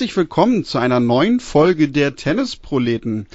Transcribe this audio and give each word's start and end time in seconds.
herzlich 0.00 0.16
willkommen 0.16 0.64
zu 0.64 0.78
einer 0.78 0.98
neuen 0.98 1.40
Folge 1.40 1.90
der 1.90 2.16
Tennisproleten. 2.16 3.26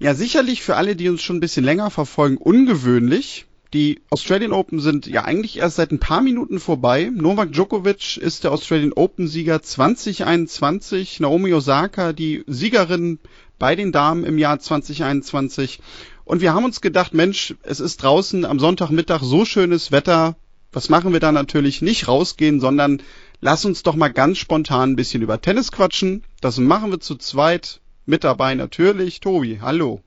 Ja, 0.00 0.16
sicherlich 0.16 0.60
für 0.60 0.74
alle, 0.74 0.96
die 0.96 1.08
uns 1.08 1.22
schon 1.22 1.36
ein 1.36 1.40
bisschen 1.40 1.64
länger 1.64 1.90
verfolgen, 1.90 2.38
ungewöhnlich. 2.38 3.46
Die 3.72 4.00
Australian 4.10 4.50
Open 4.50 4.80
sind 4.80 5.06
ja 5.06 5.24
eigentlich 5.24 5.58
erst 5.58 5.76
seit 5.76 5.92
ein 5.92 6.00
paar 6.00 6.20
Minuten 6.20 6.58
vorbei. 6.58 7.08
Novak 7.14 7.52
Djokovic 7.52 8.16
ist 8.16 8.42
der 8.42 8.50
Australian 8.50 8.94
Open 8.94 9.28
Sieger 9.28 9.62
2021. 9.62 11.20
Naomi 11.20 11.54
Osaka 11.54 12.12
die 12.12 12.42
Siegerin 12.48 13.20
bei 13.60 13.76
den 13.76 13.92
Damen 13.92 14.24
im 14.24 14.38
Jahr 14.38 14.58
2021. 14.58 15.78
Und 16.24 16.40
wir 16.40 16.52
haben 16.52 16.64
uns 16.64 16.80
gedacht, 16.80 17.14
Mensch, 17.14 17.54
es 17.62 17.78
ist 17.78 18.02
draußen 18.02 18.44
am 18.44 18.58
Sonntagmittag 18.58 19.22
so 19.22 19.44
schönes 19.44 19.92
Wetter. 19.92 20.34
Was 20.72 20.88
machen 20.88 21.12
wir 21.12 21.20
da 21.20 21.30
natürlich? 21.30 21.80
Nicht 21.80 22.08
rausgehen, 22.08 22.58
sondern 22.58 23.00
lass 23.42 23.66
uns 23.66 23.82
doch 23.82 23.96
mal 23.96 24.08
ganz 24.08 24.38
spontan 24.38 24.92
ein 24.92 24.96
bisschen 24.96 25.20
über 25.20 25.42
Tennis 25.42 25.70
quatschen. 25.70 26.22
Das 26.40 26.56
machen 26.56 26.90
wir 26.90 27.00
zu 27.00 27.16
zweit. 27.16 27.80
Mit 28.06 28.24
dabei 28.24 28.54
natürlich 28.54 29.20
Tobi. 29.20 29.58
Hallo. 29.60 30.00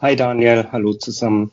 Hi 0.00 0.14
Daniel, 0.14 0.68
hallo 0.70 0.94
zusammen. 0.94 1.50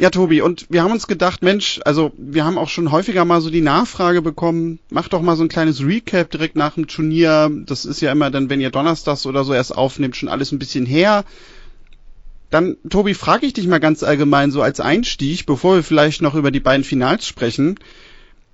Ja, 0.00 0.10
Tobi, 0.10 0.40
und 0.40 0.66
wir 0.70 0.84
haben 0.84 0.92
uns 0.92 1.08
gedacht, 1.08 1.42
Mensch, 1.42 1.80
also 1.84 2.12
wir 2.16 2.44
haben 2.44 2.56
auch 2.56 2.68
schon 2.68 2.92
häufiger 2.92 3.24
mal 3.24 3.40
so 3.40 3.50
die 3.50 3.60
Nachfrage 3.60 4.22
bekommen, 4.22 4.78
mach 4.90 5.08
doch 5.08 5.22
mal 5.22 5.36
so 5.36 5.42
ein 5.42 5.48
kleines 5.48 5.84
Recap 5.84 6.30
direkt 6.30 6.54
nach 6.54 6.74
dem 6.74 6.86
Turnier. 6.86 7.50
Das 7.66 7.84
ist 7.84 8.00
ja 8.00 8.12
immer 8.12 8.30
dann, 8.30 8.48
wenn 8.48 8.60
ihr 8.60 8.70
Donnerstags 8.70 9.26
oder 9.26 9.42
so 9.42 9.52
erst 9.52 9.76
aufnehmt, 9.76 10.16
schon 10.16 10.28
alles 10.28 10.52
ein 10.52 10.60
bisschen 10.60 10.86
her. 10.86 11.24
Dann, 12.50 12.76
Tobi, 12.88 13.14
frage 13.14 13.46
ich 13.46 13.54
dich 13.54 13.66
mal 13.66 13.80
ganz 13.80 14.04
allgemein 14.04 14.52
so 14.52 14.62
als 14.62 14.78
Einstieg, 14.78 15.46
bevor 15.46 15.74
wir 15.74 15.82
vielleicht 15.82 16.22
noch 16.22 16.36
über 16.36 16.52
die 16.52 16.60
beiden 16.60 16.84
Finals 16.84 17.26
sprechen. 17.26 17.78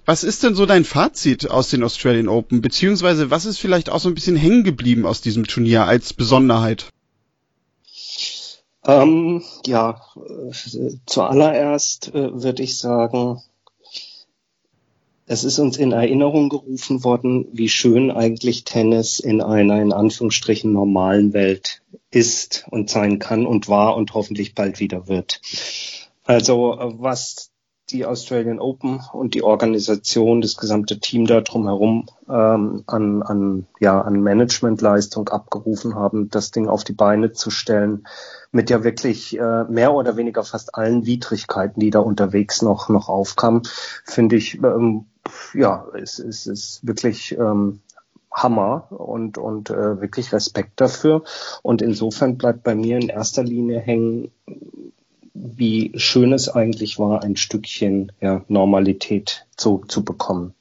Was 0.07 0.23
ist 0.23 0.43
denn 0.43 0.55
so 0.55 0.67
dein 0.67 0.85
Fazit 0.85 1.51
aus 1.51 1.71
den 1.71 1.83
Australian 1.83 2.29
Open? 2.29 2.61
Beziehungsweise 2.61 3.31
was 3.31 3.47
ist 3.47 3.59
vielleicht 3.59 3.89
auch 3.89 4.01
so 4.01 4.09
ein 4.09 4.15
bisschen 4.15 4.37
hängen 4.37 4.65
geblieben 4.65 5.07
aus 5.07 5.23
diesem 5.23 5.47
Turnier 5.47 5.85
als 5.85 6.13
Besonderheit? 6.13 6.91
Ähm, 8.87 9.43
ja, 9.65 10.01
äh, 10.17 10.91
zuallererst 11.07 12.15
äh, 12.15 12.43
würde 12.43 12.63
ich 12.63 12.77
sagen, 12.77 13.41
es 15.27 15.43
ist 15.43 15.59
uns 15.59 15.79
in 15.79 15.93
Erinnerung 15.93 16.51
gerufen 16.51 17.03
worden, 17.03 17.47
wie 17.53 17.71
schön 17.71 18.11
eigentlich 18.11 18.65
Tennis 18.65 19.21
in 19.21 19.41
einer 19.41 19.81
in 19.81 19.95
Anführungsstrichen 19.95 20.71
normalen 20.71 21.33
Welt 21.33 21.81
ist 22.11 22.67
und 22.71 22.91
sein 22.91 23.19
kann 23.19 23.47
und 23.47 23.69
war 23.71 23.97
und 23.97 24.13
hoffentlich 24.13 24.55
bald 24.55 24.81
wieder 24.81 25.09
wird. 25.09 25.41
Also 26.25 26.79
äh, 26.79 26.93
was 26.99 27.54
die 27.95 28.05
Australian 28.05 28.59
Open 28.59 29.01
und 29.13 29.35
die 29.35 29.45
Organisation, 29.45 30.41
das 30.41 30.57
gesamte 30.57 30.99
Team 30.99 31.27
da 31.27 31.41
drumherum 31.41 32.07
ähm, 32.29 32.83
an, 32.87 33.23
an, 33.23 33.67
ja, 33.79 34.01
an 34.01 34.21
Managementleistung 34.21 35.29
abgerufen 35.29 35.95
haben, 35.95 36.29
das 36.29 36.51
Ding 36.51 36.69
auf 36.69 36.83
die 36.83 36.93
Beine 36.93 37.33
zu 37.33 37.51
stellen, 37.51 38.07
mit 38.51 38.69
ja 38.69 38.83
wirklich 38.83 39.39
äh, 39.39 39.65
mehr 39.65 39.95
oder 39.95 40.17
weniger 40.17 40.43
fast 40.43 40.75
allen 40.75 41.07
Widrigkeiten, 41.07 41.81
die 41.81 41.91
da 41.91 42.01
unterwegs 42.01 42.63
noch, 42.63 42.89
noch 42.89 43.09
aufkamen, 43.09 43.63
finde 44.05 44.37
ich, 44.37 44.57
ähm, 44.63 45.07
ja, 45.55 45.87
es, 45.95 46.19
es 46.19 46.47
ist 46.47 46.87
wirklich 46.87 47.33
ähm, 47.39 47.81
Hammer 48.33 48.89
und, 48.91 49.39
und 49.39 49.71
äh, 49.71 50.01
wirklich 50.01 50.33
Respekt 50.33 50.81
dafür. 50.81 51.23
Und 51.63 51.81
insofern 51.81 52.37
bleibt 52.37 52.65
bei 52.65 52.75
mir 52.75 52.99
in 52.99 53.09
erster 53.09 53.45
Linie 53.45 53.79
hängen, 53.79 54.33
wie 55.35 55.93
schön 55.97 56.33
es 56.33 56.49
eigentlich 56.49 56.99
war, 56.99 57.23
ein 57.23 57.37
Stückchen 57.37 58.13
ja, 58.21 58.43
Normalität 58.49 59.47
zu, 59.57 59.85
zu 59.89 60.05
bekommen. 60.05 60.55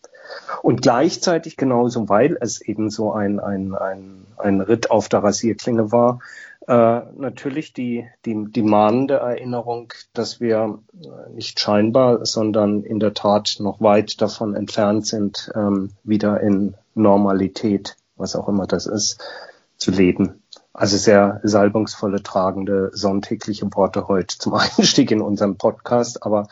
Und 0.62 0.82
gleichzeitig 0.82 1.58
genauso, 1.58 2.10
weil 2.10 2.38
es 2.40 2.62
eben 2.62 2.90
so 2.90 3.12
ein, 3.12 3.40
ein, 3.40 3.76
ein, 3.76 4.26
ein 4.38 4.62
Ritt 4.62 4.90
auf 4.90 5.10
der 5.10 5.24
Rasierklinge 5.24 5.92
war, 5.92 6.20
äh, 6.68 7.02
natürlich 7.18 7.74
die, 7.74 8.08
die, 8.26 8.46
die 8.50 8.62
mahnende 8.62 9.16
Erinnerung, 9.16 9.94
dass 10.14 10.40
wir 10.40 10.80
nicht 11.36 11.60
scheinbar, 11.60 12.26
sondern 12.26 12.84
in 12.84 13.00
der 13.00 13.14
Tat 13.14 13.58
noch 13.60 13.82
weit 13.82 14.22
davon 14.22 14.56
entfernt 14.56 15.06
sind, 15.06 15.52
ähm, 15.56 15.92
wieder 16.04 16.40
in 16.40 16.76
Normalität, 16.96 17.98
was 18.16 18.36
auch 18.36 18.48
immer 18.48 18.66
das 18.66 18.86
ist, 18.86 19.22
zu 19.78 19.92
leben. 19.92 20.43
Also 20.74 20.98
sehr 20.98 21.40
salbungsvolle, 21.44 22.24
tragende, 22.24 22.90
sonntägliche 22.94 23.68
Worte 23.74 24.08
heute 24.08 24.38
zum 24.38 24.54
Einstieg 24.78 25.12
in 25.12 25.22
unserem 25.22 25.58
Podcast, 25.58 26.24
aber 26.24 26.48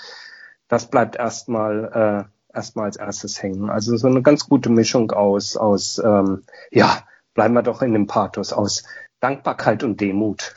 das 0.68 0.90
bleibt 0.90 1.16
erstmal 1.16 2.28
äh, 2.30 2.56
erstmal 2.56 2.86
als 2.86 2.98
erstes 2.98 3.42
hängen. 3.42 3.70
Also 3.70 3.98
so 3.98 4.08
eine 4.08 4.22
ganz 4.22 4.48
gute 4.48 4.70
Mischung 4.70 5.12
aus, 5.12 5.58
aus 5.58 6.00
ähm, 6.04 6.44
ja, 6.72 7.04
bleiben 7.34 7.54
wir 7.54 7.64
doch 7.64 7.82
in 7.82 7.94
dem 7.94 8.08
Pathos, 8.08 8.54
aus 8.54 8.84
Dankbarkeit 9.20 9.84
und 9.84 10.02
Demut. 10.02 10.54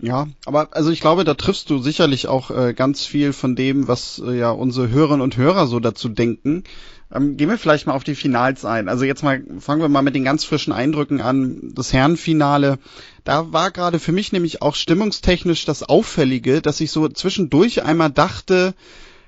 Ja, 0.00 0.26
aber 0.44 0.68
also 0.72 0.90
ich 0.90 1.00
glaube, 1.00 1.24
da 1.24 1.34
triffst 1.34 1.70
du 1.70 1.78
sicherlich 1.78 2.28
auch 2.28 2.50
äh, 2.50 2.74
ganz 2.74 3.06
viel 3.06 3.32
von 3.32 3.56
dem, 3.56 3.88
was 3.88 4.20
äh, 4.24 4.36
ja 4.38 4.50
unsere 4.50 4.90
Hörerinnen 4.90 5.22
und 5.22 5.38
Hörer 5.38 5.66
so 5.66 5.80
dazu 5.80 6.10
denken. 6.10 6.64
Ähm, 7.12 7.36
gehen 7.36 7.48
wir 7.48 7.58
vielleicht 7.58 7.86
mal 7.86 7.94
auf 7.94 8.04
die 8.04 8.16
Finals 8.16 8.64
ein. 8.64 8.88
Also 8.88 9.04
jetzt 9.04 9.22
mal 9.22 9.42
fangen 9.60 9.80
wir 9.80 9.88
mal 9.88 10.02
mit 10.02 10.14
den 10.14 10.24
ganz 10.24 10.44
frischen 10.44 10.72
Eindrücken 10.72 11.20
an. 11.20 11.72
Das 11.74 11.92
Herrenfinale, 11.92 12.78
da 13.24 13.52
war 13.52 13.70
gerade 13.70 13.98
für 13.98 14.12
mich 14.12 14.32
nämlich 14.32 14.60
auch 14.62 14.74
stimmungstechnisch 14.74 15.64
das 15.64 15.84
Auffällige, 15.84 16.62
dass 16.62 16.80
ich 16.80 16.90
so 16.90 17.08
zwischendurch 17.08 17.84
einmal 17.84 18.10
dachte, 18.10 18.74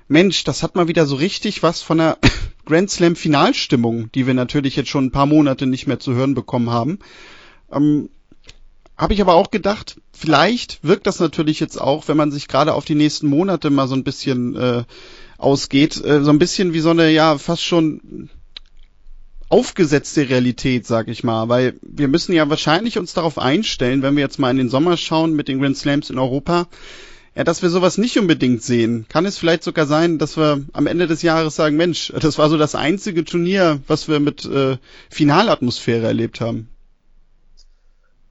Mensch, 0.09 0.43
das 0.43 0.63
hat 0.63 0.75
mal 0.75 0.87
wieder 0.87 1.05
so 1.05 1.15
richtig 1.15 1.63
was 1.63 1.81
von 1.81 1.99
der 1.99 2.17
Grand 2.65 2.89
Slam 2.89 3.15
Finalstimmung, 3.15 4.11
die 4.11 4.27
wir 4.27 4.33
natürlich 4.33 4.75
jetzt 4.75 4.89
schon 4.89 5.05
ein 5.05 5.11
paar 5.11 5.25
Monate 5.25 5.65
nicht 5.65 5.87
mehr 5.87 5.99
zu 5.99 6.13
hören 6.13 6.33
bekommen 6.33 6.71
haben. 6.71 6.99
Ähm, 7.71 8.09
habe 8.97 9.13
ich 9.13 9.21
aber 9.21 9.35
auch 9.35 9.49
gedacht, 9.49 10.01
vielleicht 10.11 10.83
wirkt 10.83 11.07
das 11.07 11.19
natürlich 11.19 11.61
jetzt 11.61 11.79
auch, 11.79 12.09
wenn 12.09 12.17
man 12.17 12.31
sich 12.31 12.49
gerade 12.49 12.73
auf 12.73 12.83
die 12.83 12.95
nächsten 12.95 13.27
Monate 13.27 13.69
mal 13.69 13.87
so 13.87 13.95
ein 13.95 14.03
bisschen 14.03 14.55
äh, 14.57 14.83
ausgeht, 15.39 16.03
äh, 16.03 16.21
so 16.23 16.29
ein 16.29 16.39
bisschen 16.39 16.73
wie 16.73 16.79
so 16.79 16.91
eine, 16.91 17.09
ja, 17.09 17.37
fast 17.37 17.63
schon 17.63 18.29
aufgesetzte 19.49 20.29
Realität, 20.29 20.85
sag 20.85 21.07
ich 21.07 21.23
mal, 21.23 21.49
weil 21.49 21.79
wir 21.81 22.07
müssen 22.07 22.33
ja 22.33 22.47
wahrscheinlich 22.49 22.99
uns 22.99 23.13
darauf 23.13 23.39
einstellen, 23.39 24.03
wenn 24.03 24.15
wir 24.15 24.21
jetzt 24.21 24.37
mal 24.37 24.51
in 24.51 24.57
den 24.57 24.69
Sommer 24.69 24.95
schauen 24.95 25.33
mit 25.33 25.47
den 25.47 25.59
Grand 25.59 25.75
Slams 25.75 26.11
in 26.11 26.19
Europa, 26.19 26.67
ja, 27.35 27.43
dass 27.43 27.63
wir 27.63 27.69
sowas 27.69 27.97
nicht 27.97 28.19
unbedingt 28.19 28.61
sehen. 28.61 29.05
Kann 29.09 29.25
es 29.25 29.37
vielleicht 29.37 29.63
sogar 29.63 29.87
sein, 29.87 30.19
dass 30.19 30.37
wir 30.37 30.63
am 30.73 30.87
Ende 30.87 31.07
des 31.07 31.23
Jahres 31.23 31.55
sagen, 31.55 31.77
Mensch, 31.77 32.13
das 32.19 32.37
war 32.37 32.49
so 32.49 32.57
das 32.57 32.75
einzige 32.75 33.23
Turnier, 33.23 33.79
was 33.87 34.07
wir 34.07 34.19
mit 34.19 34.45
äh, 34.45 34.77
Finalatmosphäre 35.09 36.05
erlebt 36.05 36.41
haben? 36.41 36.69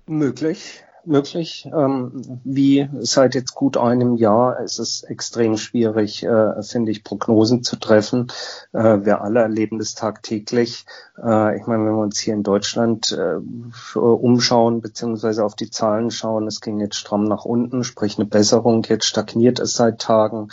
Möglich 0.07 0.83
möglich. 1.09 1.69
Ähm, 1.75 2.41
wie 2.45 2.89
seit 3.01 3.35
jetzt 3.35 3.55
gut 3.55 3.77
einem 3.77 4.17
Jahr 4.17 4.61
ist 4.61 4.79
es 4.79 5.03
extrem 5.03 5.57
schwierig, 5.57 6.23
äh, 6.23 6.63
finde 6.63 6.93
ich, 6.93 7.05
Prognosen 7.05 7.63
zu 7.63 7.77
treffen. 7.77 8.29
Äh, 8.73 9.05
wir 9.05 9.23
alle 9.23 9.41
erleben 9.41 9.79
das 9.79 9.95
tagtäglich. 9.95 10.87
Äh, 11.17 11.57
ich 11.57 11.67
meine, 11.67 11.85
wenn 11.87 11.95
wir 11.95 12.03
uns 12.03 12.19
hier 12.19 12.35
in 12.35 12.43
Deutschland 12.43 13.19
äh, 13.19 13.99
umschauen 13.99 14.81
beziehungsweise 14.81 15.45
auf 15.45 15.57
die 15.57 15.71
Zahlen 15.71 16.11
schauen, 16.11 16.47
es 16.47 16.61
ging 16.61 16.81
jetzt 16.81 16.97
stramm 16.97 17.25
nach 17.25 17.45
unten, 17.45 17.85
sprich 17.85 18.19
eine 18.19 18.27
Besserung. 18.27 18.85
Jetzt 18.89 19.07
stagniert 19.07 19.59
es 19.59 19.75
seit 19.75 20.01
Tagen. 20.01 20.49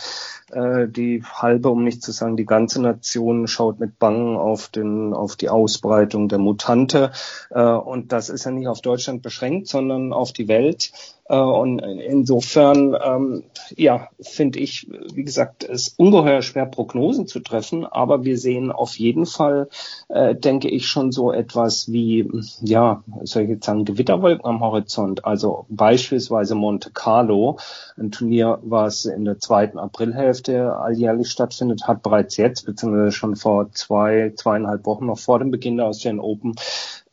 Äh, 0.52 0.88
die 0.88 1.24
halbe, 1.24 1.70
um 1.70 1.84
nicht 1.84 2.04
zu 2.04 2.12
sagen 2.12 2.38
die 2.38 2.46
ganze 2.46 2.80
Nation 2.80 3.48
schaut 3.48 3.80
mit 3.80 3.98
Bangen 3.98 4.38
auf 4.38 4.68
den 4.68 5.14
auf 5.14 5.36
die 5.36 5.50
Ausbreitung 5.50 6.30
der 6.30 6.38
Mutante 6.38 7.12
äh, 7.50 7.64
und 7.64 8.12
das 8.12 8.30
ist 8.30 8.46
ja 8.46 8.52
nicht 8.52 8.68
auf 8.68 8.82
Deutschland 8.82 9.24
beschränkt, 9.24 9.68
sondern 9.68 10.14
auf 10.14 10.34
die 10.34 10.45
Welt. 10.48 10.92
Äh, 11.28 11.38
und 11.38 11.80
insofern, 11.80 12.96
ähm, 13.04 13.44
ja, 13.76 14.10
finde 14.22 14.60
ich, 14.60 14.88
wie 15.14 15.24
gesagt, 15.24 15.64
es 15.64 15.90
ungeheuer 15.98 16.42
schwer, 16.42 16.66
Prognosen 16.66 17.28
zu 17.28 17.40
treffen, 17.40 17.86
aber 17.86 18.24
wir 18.24 18.38
sehen 18.38 18.72
auf 18.72 18.98
jeden 18.98 19.26
Fall, 19.26 19.70
äh, 20.10 20.36
denke 20.36 20.70
ich, 20.70 20.88
schon 20.88 21.12
so 21.12 21.32
etwas 21.32 21.92
wie, 21.92 22.30
ja, 22.62 23.04
soll 23.24 23.44
ich 23.44 23.50
jetzt 23.50 23.66
sagen, 23.66 23.86
Gewitterwolken 23.86 24.46
am 24.46 24.60
Horizont. 24.60 25.26
Also 25.26 25.66
beispielsweise 25.70 26.54
Monte 26.56 26.92
Carlo, 26.92 27.58
ein 27.98 28.12
Turnier, 28.12 28.60
was 28.62 29.06
in 29.06 29.26
der 29.26 29.40
zweiten 29.40 29.80
Aprilhälfte 29.80 30.76
alljährlich 30.76 31.30
stattfindet, 31.30 31.88
hat 31.88 32.04
bereits 32.04 32.38
jetzt, 32.38 32.66
beziehungsweise 32.66 33.12
schon 33.12 33.36
vor 33.36 33.72
zwei, 33.72 34.34
zweieinhalb 34.36 34.86
Wochen 34.86 35.08
noch 35.08 35.20
vor 35.20 35.40
dem 35.40 35.50
Beginn 35.50 35.78
der 35.78 35.88
Australian 35.88 36.20
Open, 36.20 36.56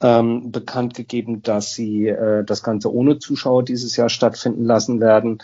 ähm, 0.02 0.50
bekannt 0.50 0.94
gegeben, 0.94 1.42
dass 1.42 1.74
sie 1.74 2.08
äh, 2.08 2.44
das 2.44 2.62
Ganze 2.62 2.92
ohne 2.92 3.18
Zuschauer 3.18 3.62
dieses 3.62 3.96
Jahr 3.96 4.01
stattfinden 4.08 4.64
lassen 4.64 5.00
werden. 5.00 5.38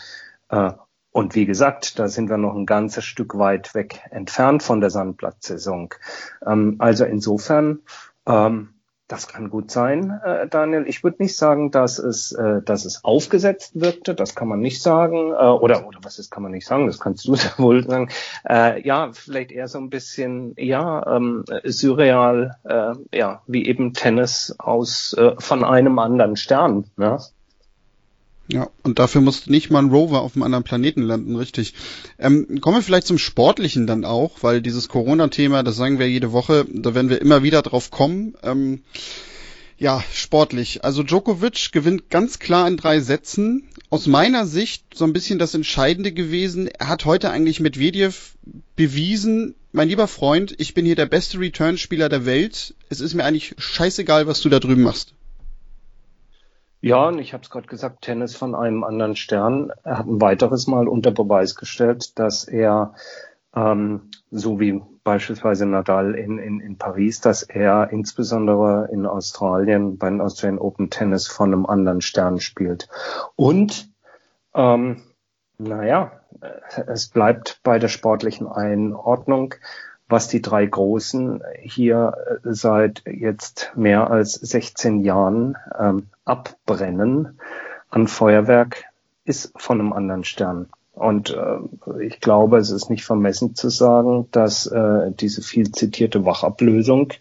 Äh, 0.49 0.71
und 1.11 1.33
wie 1.35 1.45
gesagt, 1.45 1.97
da 1.97 2.07
sind 2.07 2.29
wir 2.29 2.37
noch 2.37 2.55
ein 2.55 2.65
ganzes 2.67 3.03
Stück 3.03 3.37
weit 3.37 3.73
weg 3.73 4.01
entfernt 4.11 4.61
von 4.61 4.79
der 4.79 4.91
Sandplatzsaison. 4.91 5.89
Ähm, 6.45 6.75
also 6.79 7.03
insofern, 7.05 7.79
ähm, 8.27 8.75
Das 9.11 9.27
kann 9.27 9.49
gut 9.49 9.71
sein, 9.71 10.11
äh, 10.23 10.47
Daniel. 10.47 10.85
Ich 10.87 11.03
würde 11.03 11.23
nicht 11.23 11.35
sagen, 11.35 11.71
dass 11.71 11.97
es, 11.97 12.31
äh, 12.31 12.61
dass 12.61 12.85
es 12.85 13.03
aufgesetzt 13.03 13.81
wirkte. 13.81 14.13
Das 14.13 14.35
kann 14.35 14.47
man 14.47 14.59
nicht 14.59 14.83
sagen. 14.83 15.31
Oder, 15.33 15.87
oder 15.87 15.97
was 16.03 16.19
ist, 16.19 16.29
kann 16.29 16.43
man 16.43 16.51
nicht 16.51 16.67
sagen. 16.67 16.85
Das 16.85 16.99
kannst 16.99 17.25
du 17.25 17.31
wohl 17.57 17.83
sagen. 17.87 18.09
Ja, 18.47 19.09
vielleicht 19.13 19.51
eher 19.51 19.67
so 19.67 19.79
ein 19.79 19.89
bisschen, 19.89 20.53
ja, 20.57 21.15
ähm, 21.15 21.43
surreal, 21.63 22.57
ja, 23.11 23.41
wie 23.47 23.65
eben 23.65 23.93
Tennis 23.93 24.55
aus 24.59 25.15
von 25.39 25.63
einem 25.63 25.97
anderen 25.97 26.35
Stern. 26.35 26.85
Ne? 26.95 27.17
Ja, 28.51 28.67
und 28.81 28.97
dafür 28.97 29.21
musste 29.21 29.51
nicht 29.51 29.69
mal 29.69 29.83
ein 29.83 29.91
Rover 29.91 30.21
auf 30.21 30.35
einem 30.35 30.43
anderen 30.43 30.63
Planeten 30.63 31.03
landen, 31.03 31.35
richtig. 31.35 31.75
Ähm, 32.17 32.59
kommen 32.61 32.77
wir 32.77 32.81
vielleicht 32.81 33.05
zum 33.05 33.19
Sportlichen 33.19 33.85
dann 33.85 34.05
auch, 34.05 34.41
weil 34.41 34.61
dieses 34.61 34.89
Corona-Thema, 34.89 35.61
das 35.61 35.75
sagen 35.75 35.99
wir 35.99 36.09
jede 36.09 36.31
Woche, 36.31 36.65
da 36.73 36.95
werden 36.95 37.09
wir 37.09 37.21
immer 37.21 37.43
wieder 37.43 37.61
drauf 37.61 37.91
kommen. 37.91 38.33
Ähm, 38.41 38.81
ja, 39.77 40.03
sportlich. 40.11 40.83
Also 40.83 41.03
Djokovic 41.03 41.71
gewinnt 41.71 42.09
ganz 42.09 42.39
klar 42.39 42.67
in 42.67 42.75
drei 42.75 42.99
Sätzen. 42.99 43.69
Aus 43.91 44.07
meiner 44.07 44.47
Sicht 44.47 44.83
so 44.95 45.05
ein 45.05 45.13
bisschen 45.13 45.37
das 45.37 45.53
Entscheidende 45.53 46.11
gewesen. 46.11 46.67
Er 46.67 46.89
hat 46.89 47.05
heute 47.05 47.29
eigentlich 47.29 47.59
mit 47.59 47.75
Medvedev 47.77 48.33
bewiesen, 48.75 49.55
mein 49.71 49.89
lieber 49.89 50.07
Freund, 50.07 50.55
ich 50.57 50.73
bin 50.73 50.85
hier 50.85 50.95
der 50.95 51.05
beste 51.05 51.39
Return-Spieler 51.39 52.09
der 52.09 52.25
Welt. 52.25 52.73
Es 52.89 52.99
ist 52.99 53.13
mir 53.13 53.23
eigentlich 53.23 53.53
scheißegal, 53.59 54.25
was 54.25 54.41
du 54.41 54.49
da 54.49 54.59
drüben 54.59 54.81
machst. 54.81 55.13
Ja, 56.81 57.07
und 57.07 57.19
ich 57.19 57.33
habe 57.33 57.43
es 57.43 57.49
gerade 57.49 57.67
gesagt, 57.67 58.01
Tennis 58.01 58.35
von 58.35 58.55
einem 58.55 58.83
anderen 58.83 59.15
Stern. 59.15 59.71
Er 59.83 59.99
hat 59.99 60.07
ein 60.07 60.21
weiteres 60.21 60.67
Mal 60.67 60.87
unter 60.87 61.11
Beweis 61.11 61.55
gestellt, 61.55 62.17
dass 62.17 62.45
er, 62.45 62.93
ähm, 63.53 64.09
so 64.31 64.59
wie 64.59 64.81
beispielsweise 65.03 65.65
Nadal 65.65 66.15
in, 66.15 66.37
in, 66.37 66.61
in 66.61 66.77
Paris, 66.77 67.19
dass 67.19 67.43
er 67.43 67.89
insbesondere 67.91 68.89
in 68.93 69.05
Australien 69.05 69.97
bei 69.97 70.09
den 70.09 70.21
Australian 70.21 70.59
Open 70.59 70.89
Tennis 70.89 71.27
von 71.27 71.51
einem 71.51 71.65
anderen 71.65 71.99
Stern 71.99 72.39
spielt. 72.39 72.87
Und, 73.35 73.89
ähm, 74.53 75.01
naja, 75.57 76.11
es 76.87 77.09
bleibt 77.09 77.59
bei 77.63 77.79
der 77.79 77.89
sportlichen 77.89 78.47
Einordnung 78.47 79.55
was 80.09 80.27
die 80.27 80.41
drei 80.41 80.65
Großen 80.65 81.41
hier 81.61 82.13
äh, 82.43 82.53
seit 82.53 83.03
jetzt 83.05 83.71
mehr 83.75 84.09
als 84.09 84.33
16 84.33 85.01
Jahren 85.01 85.55
ähm, 85.79 86.07
abbrennen 86.25 87.39
an 87.89 88.07
Feuerwerk, 88.07 88.85
ist 89.23 89.53
von 89.55 89.79
einem 89.79 89.93
anderen 89.93 90.23
Stern. 90.23 90.69
Und 90.93 91.29
äh, 91.29 92.03
ich 92.03 92.19
glaube, 92.19 92.57
es 92.57 92.71
ist 92.71 92.89
nicht 92.89 93.05
vermessen 93.05 93.55
zu 93.55 93.69
sagen, 93.69 94.27
dass 94.31 94.65
äh, 94.65 95.11
diese 95.11 95.41
viel 95.41 95.71
zitierte 95.71 96.25
Wachablösung 96.25 97.13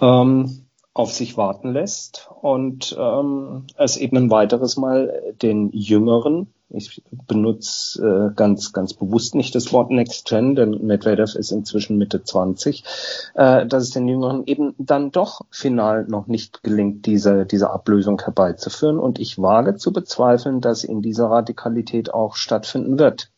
ähm, 0.00 0.65
auf 0.96 1.12
sich 1.12 1.36
warten 1.36 1.72
lässt 1.72 2.30
und 2.40 2.96
ähm, 2.98 3.66
es 3.76 3.96
eben 3.96 4.16
ein 4.16 4.30
weiteres 4.30 4.76
Mal 4.76 5.34
den 5.42 5.70
Jüngeren 5.72 6.48
ich 6.68 7.02
benutze 7.28 8.02
äh, 8.02 8.34
ganz, 8.34 8.72
ganz 8.72 8.92
bewusst 8.92 9.36
nicht 9.36 9.54
das 9.54 9.72
Wort 9.72 9.90
Next 9.90 10.26
Gen, 10.26 10.56
denn 10.56 10.84
Medvedev 10.84 11.36
ist 11.36 11.52
inzwischen 11.52 11.96
Mitte 11.96 12.24
20, 12.24 12.82
äh, 13.34 13.66
dass 13.66 13.84
es 13.84 13.90
den 13.90 14.08
Jüngeren 14.08 14.44
eben 14.46 14.74
dann 14.78 15.12
doch 15.12 15.42
final 15.50 16.06
noch 16.08 16.26
nicht 16.26 16.64
gelingt, 16.64 17.06
diese, 17.06 17.46
diese 17.46 17.70
Ablösung 17.70 18.20
herbeizuführen. 18.20 18.98
Und 18.98 19.20
ich 19.20 19.40
wage 19.40 19.76
zu 19.76 19.92
bezweifeln, 19.92 20.60
dass 20.60 20.82
in 20.82 21.02
dieser 21.02 21.26
Radikalität 21.26 22.12
auch 22.12 22.34
stattfinden 22.34 22.98
wird. 22.98 23.30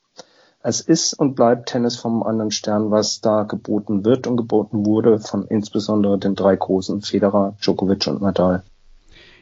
Es 0.68 0.82
ist 0.82 1.14
und 1.14 1.34
bleibt 1.34 1.70
Tennis 1.70 1.96
vom 1.96 2.22
anderen 2.22 2.50
Stern, 2.50 2.90
was 2.90 3.22
da 3.22 3.44
geboten 3.44 4.04
wird 4.04 4.26
und 4.26 4.36
geboten 4.36 4.84
wurde 4.84 5.18
von 5.18 5.46
insbesondere 5.48 6.18
den 6.18 6.34
drei 6.34 6.56
großen 6.56 7.00
Federer, 7.00 7.56
Djokovic 7.62 8.06
und 8.06 8.20
Nadal. 8.20 8.62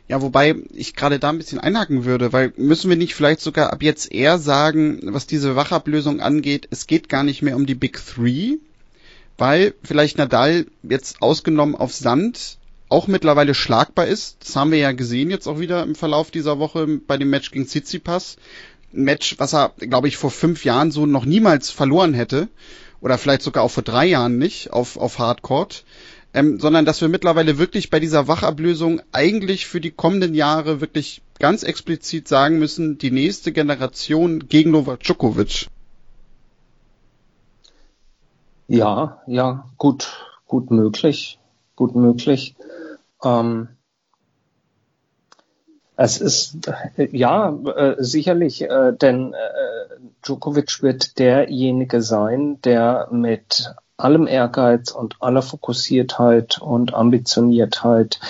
Ja, 0.07 0.23
wobei 0.23 0.55
ich 0.73 0.95
gerade 0.95 1.19
da 1.19 1.31
ein 1.31 1.39
bisschen 1.39 1.59
einhaken 1.59 2.05
würde, 2.05 2.33
weil 2.33 2.53
müssen 2.57 2.91
wir 2.91 2.97
nicht 2.97 3.17
vielleicht 3.17 3.41
sogar 3.41 3.73
ab 3.73 3.83
jetzt 3.83 4.13
eher 4.13 4.39
sagen, 4.39 5.01
was 5.03 5.27
diese 5.27 5.57
Wachablösung 5.57 6.21
angeht, 6.21 6.69
es 6.71 6.87
geht 6.87 7.09
gar 7.09 7.25
nicht 7.25 7.43
mehr 7.43 7.57
um 7.57 7.67
die 7.67 7.75
Big 7.75 8.01
Three, 8.07 8.59
weil 9.37 9.75
vielleicht 9.83 10.19
Nadal 10.19 10.67
jetzt 10.85 11.23
ausgenommen 11.23 11.75
auf 11.75 11.93
Sand 11.93 12.59
auch 12.89 13.09
mittlerweile 13.09 13.55
schlagbar 13.55 14.07
ist. 14.07 14.37
Das 14.45 14.55
haben 14.55 14.71
wir 14.71 14.79
ja 14.79 14.93
gesehen 14.93 15.31
jetzt 15.31 15.49
auch 15.49 15.59
wieder 15.59 15.83
im 15.83 15.97
Verlauf 15.97 16.31
dieser 16.31 16.61
Woche 16.61 16.87
bei 16.87 17.17
dem 17.17 17.31
Match 17.31 17.51
gegen 17.51 17.67
Tsitsipas. 17.67 18.37
Match, 19.03 19.37
was 19.39 19.55
er, 19.55 19.73
glaube 19.79 20.09
ich, 20.09 20.17
vor 20.17 20.31
fünf 20.31 20.65
Jahren 20.65 20.91
so 20.91 21.07
noch 21.07 21.25
niemals 21.25 21.71
verloren 21.71 22.15
hätte. 22.15 22.49
Oder 23.01 23.19
vielleicht 23.19 23.43
sogar 23.43 23.63
auch 23.63 23.71
vor 23.71 23.83
drei 23.83 24.07
Jahren 24.07 24.39
nicht 24.39 24.73
auf, 24.73 24.97
auf 24.97 25.19
Hardcourt 25.19 25.85
ähm, 26.37 26.61
sondern 26.61 26.85
dass 26.85 27.01
wir 27.01 27.09
mittlerweile 27.09 27.57
wirklich 27.57 27.89
bei 27.89 27.99
dieser 27.99 28.29
Wachablösung 28.29 29.01
eigentlich 29.11 29.67
für 29.67 29.81
die 29.81 29.91
kommenden 29.91 30.35
Jahre 30.35 30.83
wirklich 30.83 31.23
ganz 31.39 31.63
explizit 31.63 32.29
sagen 32.29 32.59
müssen, 32.59 32.99
die 32.99 33.11
nächste 33.11 33.53
Generation 33.53 34.47
gegen 34.47 34.73
Novak 34.73 35.03
Djokovic. 35.03 35.69
Ja, 38.69 39.23
ja, 39.27 39.65
gut, 39.79 40.13
gut 40.47 40.71
möglich, 40.71 41.39
gut 41.75 41.95
möglich. 41.95 42.55
Ähm, 43.25 43.69
es 45.97 46.21
ist 46.21 46.59
ja 46.97 47.51
äh, 47.51 47.97
sicherlich, 47.99 48.63
äh, 48.63 48.93
denn 48.93 49.33
äh, 49.33 49.97
Djokovic 50.25 50.83
wird 50.83 51.19
derjenige 51.19 52.03
sein, 52.03 52.61
der 52.63 53.09
mit 53.11 53.75
allem 53.97 54.27
Ehrgeiz 54.27 54.91
und 54.91 55.17
aller 55.21 55.43
Fokussiertheit 55.43 56.59
und 56.61 56.93
Ambitioniertheit 56.93 58.21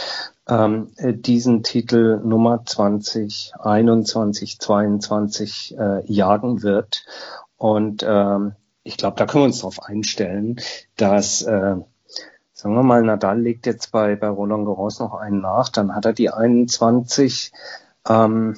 ähm, 0.48 0.92
diesen 1.00 1.64
Titel 1.64 2.20
Nummer 2.22 2.62
20, 2.64 3.52
21, 3.58 4.60
22 4.60 5.76
äh, 5.76 6.12
jagen 6.12 6.62
wird. 6.62 7.04
Und 7.56 8.04
ähm, 8.06 8.52
ich 8.84 8.96
glaube, 8.96 9.16
da 9.16 9.26
können 9.26 9.42
wir 9.42 9.46
uns 9.46 9.58
darauf 9.60 9.82
einstellen, 9.82 10.60
dass 10.96 11.42
äh, 11.42 11.76
sagen 12.56 12.74
wir 12.74 12.82
mal, 12.82 13.02
Nadal 13.02 13.40
legt 13.40 13.66
jetzt 13.66 13.92
bei, 13.92 14.16
bei 14.16 14.28
Roland 14.28 14.64
Garros 14.64 14.98
noch 14.98 15.12
einen 15.12 15.42
nach, 15.42 15.68
dann 15.68 15.94
hat 15.94 16.06
er 16.06 16.14
die 16.14 16.30
21. 16.30 17.52
Ähm, 18.08 18.56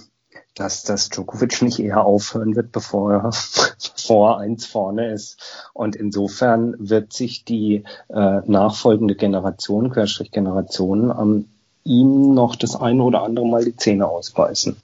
dass 0.55 0.83
das 0.83 1.09
Djokovic 1.09 1.63
nicht 1.63 1.79
eher 1.79 2.05
aufhören 2.05 2.57
wird, 2.57 2.73
bevor 2.73 3.13
er 3.13 3.31
vor 3.97 4.41
eins 4.41 4.67
vorne 4.67 5.13
ist. 5.13 5.41
Und 5.73 5.95
insofern 5.95 6.75
wird 6.79 7.13
sich 7.13 7.45
die 7.45 7.85
äh, 8.09 8.41
nachfolgende 8.45 9.15
Generation, 9.15 9.91
Querstrich 9.91 10.33
Generation, 10.33 11.13
am 11.13 11.45
ihm 11.85 12.35
noch 12.35 12.57
das 12.57 12.77
eine 12.77 13.03
oder 13.03 13.23
andere 13.23 13.47
Mal 13.47 13.65
die 13.65 13.77
Zähne 13.77 14.07
ausbeißen. 14.07 14.77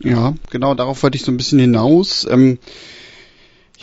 Ja, 0.00 0.34
genau, 0.50 0.74
darauf 0.74 1.02
wollte 1.02 1.16
ich 1.16 1.24
so 1.24 1.32
ein 1.32 1.36
bisschen 1.36 1.60
hinaus. 1.60 2.26
Ähm, 2.28 2.58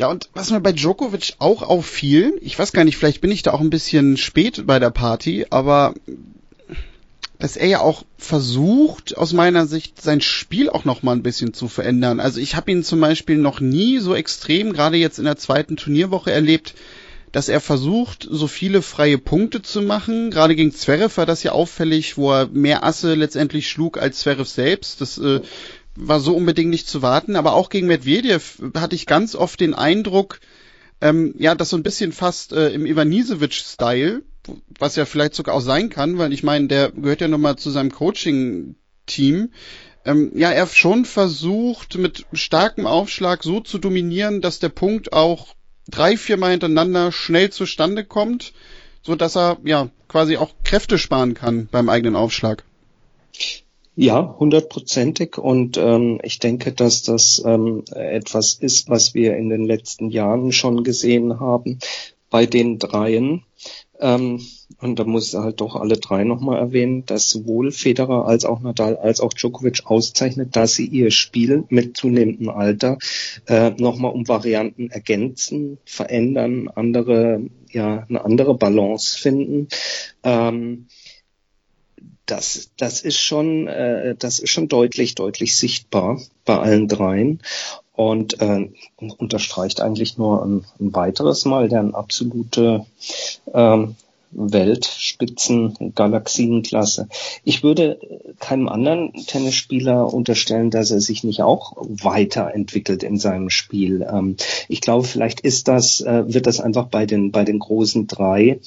ja, 0.02 0.08
und 0.08 0.30
was 0.34 0.50
mir 0.50 0.60
bei 0.60 0.72
Djokovic 0.72 1.36
auch 1.38 1.62
auffiel, 1.62 2.34
ich 2.42 2.58
weiß 2.58 2.74
gar 2.74 2.84
nicht, 2.86 2.98
vielleicht 2.98 3.22
bin 3.22 3.30
ich 3.30 3.44
da 3.44 3.52
auch 3.52 3.62
ein 3.62 3.70
bisschen 3.70 4.18
spät 4.18 4.66
bei 4.66 4.80
der 4.80 4.90
Party, 4.90 5.46
aber 5.52 5.94
dass 7.38 7.56
er 7.56 7.68
ja 7.68 7.82
auch 7.82 8.04
versucht, 8.18 9.16
aus 9.16 9.32
meiner 9.32 9.68
Sicht, 9.68 10.02
sein 10.02 10.20
Spiel 10.20 10.72
auch 10.72 10.86
noch 10.86 11.04
mal 11.04 11.12
ein 11.12 11.22
bisschen 11.22 11.54
zu 11.54 11.68
verändern. 11.68 12.20
Also 12.20 12.40
ich 12.40 12.56
habe 12.56 12.72
ihn 12.72 12.84
zum 12.84 13.00
Beispiel 13.00 13.38
noch 13.38 13.60
nie 13.60 14.00
so 14.00 14.16
extrem, 14.16 14.74
gerade 14.74 14.98
jetzt 14.98 15.20
in 15.20 15.26
der 15.26 15.38
zweiten 15.38 15.78
Turnierwoche 15.78 16.32
erlebt, 16.32 16.74
dass 17.32 17.48
er 17.48 17.62
versucht, 17.62 18.28
so 18.30 18.48
viele 18.48 18.82
freie 18.82 19.20
Punkte 19.20 19.62
zu 19.62 19.84
machen. 19.84 20.32
Gerade 20.32 20.56
gegen 20.56 20.74
Zverev 20.74 21.16
war 21.18 21.28
das 21.28 21.44
ja 21.44 21.52
auffällig, 21.52 22.18
wo 22.18 22.32
er 22.32 22.48
mehr 22.48 22.84
Asse 22.84 23.14
letztendlich 23.14 23.70
schlug 23.70 24.00
als 24.00 24.22
Zverev 24.22 24.50
selbst. 24.50 25.00
Das 25.00 25.20
äh, 25.20 25.42
war 25.96 26.20
so 26.20 26.36
unbedingt 26.36 26.70
nicht 26.70 26.88
zu 26.88 27.02
warten. 27.02 27.36
Aber 27.36 27.54
auch 27.54 27.70
gegen 27.70 27.88
Medvedev 27.88 28.62
hatte 28.76 28.96
ich 28.96 29.06
ganz 29.06 29.36
oft 29.36 29.60
den 29.60 29.74
Eindruck, 29.74 30.40
ähm, 31.02 31.34
ja, 31.38 31.56
das 31.56 31.70
so 31.70 31.78
ein 31.78 31.84
bisschen 31.84 32.12
fast 32.12 32.54
äh, 32.54 32.70
im 32.70 32.86
Ivanisevic-Style, 32.86 34.24
was 34.80 34.96
ja 34.96 35.06
vielleicht 35.06 35.34
sogar 35.34 35.56
auch 35.56 35.62
sein 35.62 35.90
kann, 35.90 36.18
weil 36.18 36.32
ich 36.32 36.44
meine, 36.44 36.68
der 36.68 36.92
gehört 36.92 37.22
ja 37.22 37.28
nochmal 37.28 37.58
zu 37.58 37.72
seinem 37.72 37.92
Coaching-Team. 37.92 39.52
Ähm, 40.06 40.32
ja, 40.36 40.52
er 40.52 40.68
schon 40.68 41.06
versucht, 41.06 41.98
mit 41.98 42.26
starkem 42.34 42.88
Aufschlag 42.88 43.44
so 43.44 43.60
zu 43.60 43.78
dominieren, 43.78 44.42
dass 44.42 44.60
der 44.60 44.70
Punkt 44.70 45.14
auch 45.14 45.56
drei, 45.90 46.18
vier 46.18 46.38
Mal 46.38 46.52
hintereinander 46.52 47.12
schnell 47.12 47.52
zustande 47.52 48.06
kommt, 48.06 48.54
so 49.04 49.16
dass 49.16 49.36
er 49.36 49.58
ja 49.64 49.90
quasi 50.08 50.38
auch 50.38 50.54
Kräfte 50.64 50.98
sparen 50.98 51.34
kann 51.34 51.68
beim 51.72 51.90
eigenen 51.90 52.16
Aufschlag. 52.16 52.64
Ja, 53.96 54.36
hundertprozentig. 54.40 55.38
Und 55.38 55.78
ähm, 55.78 56.20
ich 56.24 56.40
denke, 56.40 56.72
dass 56.72 57.04
das 57.04 57.42
ähm, 57.46 57.84
etwas 57.94 58.54
ist, 58.54 58.90
was 58.90 59.14
wir 59.14 59.36
in 59.36 59.50
den 59.50 59.66
letzten 59.66 60.10
Jahren 60.10 60.52
schon 60.54 60.84
gesehen 60.84 61.40
haben 61.40 61.80
bei 62.30 62.46
den 62.46 62.80
dreien. 62.80 63.44
Ähm, 64.00 64.42
und 64.80 64.98
da 64.98 65.04
muss 65.04 65.34
ich 65.34 65.40
halt 65.40 65.62
doch 65.62 65.76
alle 65.76 65.98
drei 65.98 66.24
nochmal 66.24 66.58
erwähnen, 66.58 67.06
dass 67.06 67.30
sowohl 67.30 67.72
Federer 67.72 68.26
als 68.26 68.46
auch 68.46 68.62
Nadal 68.62 68.98
als 68.98 69.20
auch 69.20 69.34
Djokovic 69.34 69.86
auszeichnet, 69.86 70.56
dass 70.56 70.74
sie 70.74 70.88
ihr 70.88 71.12
Spiel 71.12 71.66
mit 71.70 71.98
zunehmendem 71.98 72.50
Alter 72.50 72.98
äh, 73.48 73.72
nochmal 73.72 74.14
um 74.14 74.28
Varianten 74.28 74.90
ergänzen, 74.90 75.78
verändern, 75.86 76.70
andere 76.70 77.42
ja 77.70 78.06
eine 78.10 78.26
andere 78.26 78.56
Balance 78.56 79.20
finden. 79.20 79.68
Ähm, 80.24 80.88
das, 82.32 82.72
das 82.78 83.02
ist 83.02 83.20
schon, 83.20 83.68
äh, 83.68 84.16
das 84.18 84.40
ist 84.40 84.52
schon 84.52 84.70
deutlich, 84.70 85.16
deutlich 85.16 85.56
sichtbar 85.58 86.20
bei 86.46 86.58
allen 86.58 86.88
dreien. 86.88 87.42
Und 87.94 88.42
äh, 88.42 88.70
unterstreicht 89.18 89.82
eigentlich 89.82 90.18
nur 90.18 90.44
ein, 90.44 90.66
ein 90.80 90.96
weiteres 90.96 91.46
Mal 91.46 91.68
deren 91.68 91.94
absolute 91.94 92.86
ähm, 93.54 93.96
Weltspitzen 94.32 95.94
Galaxienklasse. 95.96 97.08
Ich 97.44 97.64
würde 97.64 98.00
keinem 98.40 98.70
anderen 98.70 99.14
Tennisspieler 99.28 100.14
unterstellen, 100.14 100.72
dass 100.72 100.92
er 100.92 101.02
sich 101.02 101.24
nicht 101.24 101.42
auch 101.42 101.74
weiterentwickelt 101.78 103.04
in 103.04 103.18
seinem 103.18 103.50
Spiel. 103.50 104.08
Ähm, 104.10 104.38
ich 104.68 104.82
glaube, 104.82 105.06
vielleicht 105.06 105.42
ist 105.42 105.68
das, 105.68 106.02
äh, 106.02 106.34
wird 106.34 106.48
das 106.48 106.60
einfach 106.60 106.88
bei 106.88 107.06
den, 107.06 107.32
bei 107.32 107.44
den 107.44 107.60
großen 107.60 108.08
drei 108.08 108.60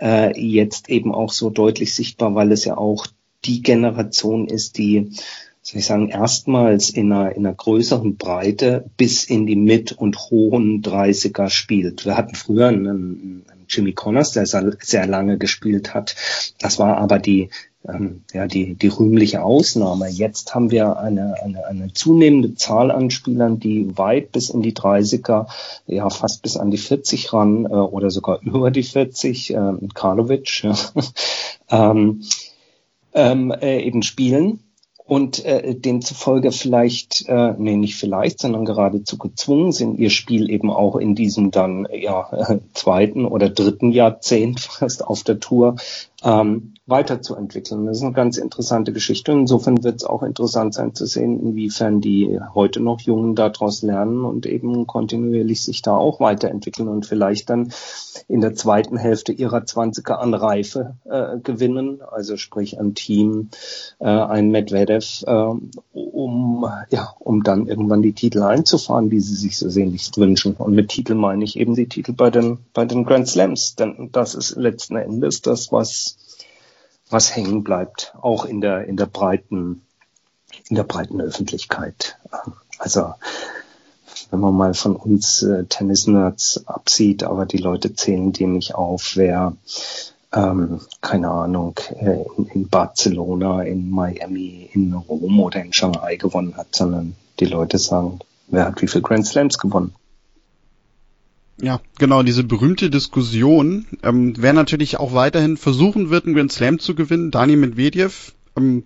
äh, 0.00 0.38
jetzt 0.40 0.88
eben 0.88 1.14
auch 1.14 1.32
so 1.32 1.50
deutlich 1.50 1.94
sichtbar, 1.94 2.34
weil 2.34 2.52
es 2.52 2.64
ja 2.64 2.76
auch 2.76 3.06
die 3.44 3.62
Generation 3.62 4.48
ist, 4.48 4.76
die 4.78 5.12
soll 5.62 5.80
ich 5.80 5.86
sagen, 5.86 6.08
erstmals 6.08 6.90
in 6.90 7.12
einer, 7.12 7.34
in 7.36 7.46
einer 7.46 7.54
größeren 7.54 8.16
Breite 8.16 8.86
bis 8.96 9.24
in 9.24 9.46
die 9.46 9.56
Mit- 9.56 9.92
und 9.92 10.18
hohen 10.30 10.82
30er 10.82 11.50
spielt. 11.50 12.06
Wir 12.06 12.16
hatten 12.16 12.34
früher 12.34 12.68
einen, 12.68 13.44
einen 13.48 13.66
Jimmy 13.68 13.92
Connors, 13.92 14.32
der 14.32 14.46
sehr 14.46 15.06
lange 15.06 15.38
gespielt 15.38 15.92
hat. 15.94 16.16
Das 16.58 16.78
war 16.78 16.96
aber 16.96 17.18
die, 17.18 17.50
ähm, 17.86 18.24
ja, 18.32 18.46
die, 18.46 18.74
die 18.74 18.88
rühmliche 18.88 19.42
Ausnahme. 19.42 20.08
Jetzt 20.08 20.54
haben 20.54 20.70
wir 20.70 20.98
eine, 20.98 21.34
eine, 21.42 21.66
eine 21.66 21.92
zunehmende 21.92 22.54
Zahl 22.54 22.90
an 22.90 23.10
Spielern, 23.10 23.60
die 23.60 23.96
weit 23.98 24.32
bis 24.32 24.48
in 24.48 24.62
die 24.62 24.72
30er, 24.72 25.46
ja 25.86 26.08
fast 26.08 26.42
bis 26.42 26.56
an 26.56 26.70
die 26.70 26.78
40 26.78 27.32
ran 27.34 27.66
äh, 27.66 27.68
oder 27.68 28.10
sogar 28.10 28.40
über 28.42 28.70
die 28.70 28.82
40, 28.82 29.54
äh, 29.54 29.72
Karlovic, 29.92 30.64
ja, 30.64 30.74
ähm, 31.70 32.22
ähm, 33.12 33.50
äh, 33.50 33.82
eben 33.82 34.02
spielen 34.02 34.60
und 35.10 35.44
äh, 35.44 35.74
demzufolge 35.74 36.52
vielleicht, 36.52 37.24
äh, 37.26 37.54
nee, 37.58 37.74
nicht 37.74 37.96
vielleicht, 37.96 38.38
sondern 38.38 38.64
geradezu 38.64 39.18
gezwungen 39.18 39.72
sind, 39.72 39.98
ihr 39.98 40.08
Spiel 40.08 40.48
eben 40.48 40.70
auch 40.70 40.94
in 40.94 41.16
diesem 41.16 41.50
dann 41.50 41.88
ja 41.92 42.30
zweiten 42.74 43.24
oder 43.24 43.50
dritten 43.50 43.90
Jahrzehnt 43.90 44.60
fast 44.60 45.04
auf 45.04 45.24
der 45.24 45.40
Tour 45.40 45.74
ähm, 46.22 46.74
weiterzuentwickeln. 46.86 47.86
Das 47.86 47.98
ist 47.98 48.02
eine 48.02 48.12
ganz 48.12 48.36
interessante 48.36 48.92
Geschichte. 48.92 49.32
Insofern 49.32 49.82
wird 49.84 49.96
es 49.96 50.04
auch 50.04 50.22
interessant 50.22 50.74
sein 50.74 50.94
zu 50.94 51.06
sehen, 51.06 51.40
inwiefern 51.40 52.00
die 52.00 52.38
heute 52.54 52.80
noch 52.80 53.00
Jungen 53.00 53.34
daraus 53.34 53.82
lernen 53.82 54.24
und 54.24 54.44
eben 54.44 54.86
kontinuierlich 54.86 55.62
sich 55.62 55.82
da 55.82 55.96
auch 55.96 56.20
weiterentwickeln 56.20 56.88
und 56.88 57.06
vielleicht 57.06 57.48
dann 57.48 57.72
in 58.28 58.40
der 58.40 58.54
zweiten 58.54 58.96
Hälfte 58.96 59.32
ihrer 59.32 59.64
Zwanziger 59.64 60.20
an 60.20 60.34
Reife 60.34 60.96
äh, 61.04 61.38
gewinnen, 61.38 62.00
also 62.02 62.36
sprich 62.36 62.78
ein 62.78 62.94
Team, 62.94 63.50
äh, 63.98 64.06
ein 64.06 64.50
Medvedev, 64.50 65.24
äh, 65.26 65.52
um 65.92 66.66
ja, 66.90 67.14
um 67.18 67.42
dann 67.42 67.66
irgendwann 67.66 68.02
die 68.02 68.12
Titel 68.12 68.42
einzufahren, 68.42 69.10
die 69.10 69.20
sie 69.20 69.36
sich 69.36 69.58
so 69.58 69.70
sehnlichst 69.70 70.18
wünschen. 70.18 70.54
Und 70.54 70.74
mit 70.74 70.88
Titel 70.88 71.14
meine 71.14 71.44
ich 71.44 71.58
eben 71.58 71.74
die 71.74 71.88
Titel 71.88 72.12
bei 72.12 72.30
den 72.30 72.58
bei 72.74 72.84
den 72.84 73.04
Grand 73.04 73.28
Slams, 73.28 73.76
denn 73.76 74.10
das 74.12 74.34
ist 74.34 74.56
letzten 74.56 74.96
Endes 74.96 75.40
das, 75.42 75.72
was 75.72 76.09
was 77.10 77.34
hängen 77.34 77.64
bleibt, 77.64 78.14
auch 78.20 78.44
in 78.44 78.60
der, 78.60 78.86
in 78.86 78.96
der 78.96 79.06
breiten, 79.06 79.82
in 80.68 80.76
der 80.76 80.84
breiten 80.84 81.20
Öffentlichkeit. 81.20 82.18
Also, 82.78 83.14
wenn 84.30 84.40
man 84.40 84.54
mal 84.54 84.74
von 84.74 84.96
uns 84.96 85.42
äh, 85.42 85.64
Tennis-Nerds 85.64 86.66
absieht, 86.66 87.24
aber 87.24 87.46
die 87.46 87.58
Leute 87.58 87.94
zählen 87.94 88.32
die 88.32 88.46
nicht 88.46 88.74
auf, 88.74 89.12
wer, 89.16 89.54
ähm, 90.32 90.80
keine 91.00 91.30
Ahnung, 91.30 91.78
äh, 91.98 92.22
in, 92.36 92.46
in 92.46 92.68
Barcelona, 92.68 93.62
in 93.62 93.90
Miami, 93.90 94.70
in 94.72 94.94
Rom 94.94 95.40
oder 95.40 95.60
in 95.62 95.72
Shanghai 95.72 96.16
gewonnen 96.16 96.56
hat, 96.56 96.74
sondern 96.74 97.16
die 97.40 97.46
Leute 97.46 97.78
sagen, 97.78 98.20
wer 98.48 98.66
hat 98.66 98.80
wie 98.82 98.88
viel 98.88 99.02
Grand 99.02 99.26
Slams 99.26 99.58
gewonnen. 99.58 99.94
Ja, 101.62 101.80
genau, 101.98 102.22
diese 102.22 102.44
berühmte 102.44 102.90
Diskussion, 102.90 103.86
ähm, 104.02 104.34
wer 104.38 104.52
natürlich 104.52 104.98
auch 104.98 105.12
weiterhin 105.12 105.56
versuchen 105.56 106.10
wird, 106.10 106.24
einen 106.24 106.34
Grand 106.34 106.52
Slam 106.52 106.78
zu 106.78 106.94
gewinnen, 106.94 107.30
Dani 107.30 107.56
Medvedev. 107.56 108.32
Ähm, 108.56 108.84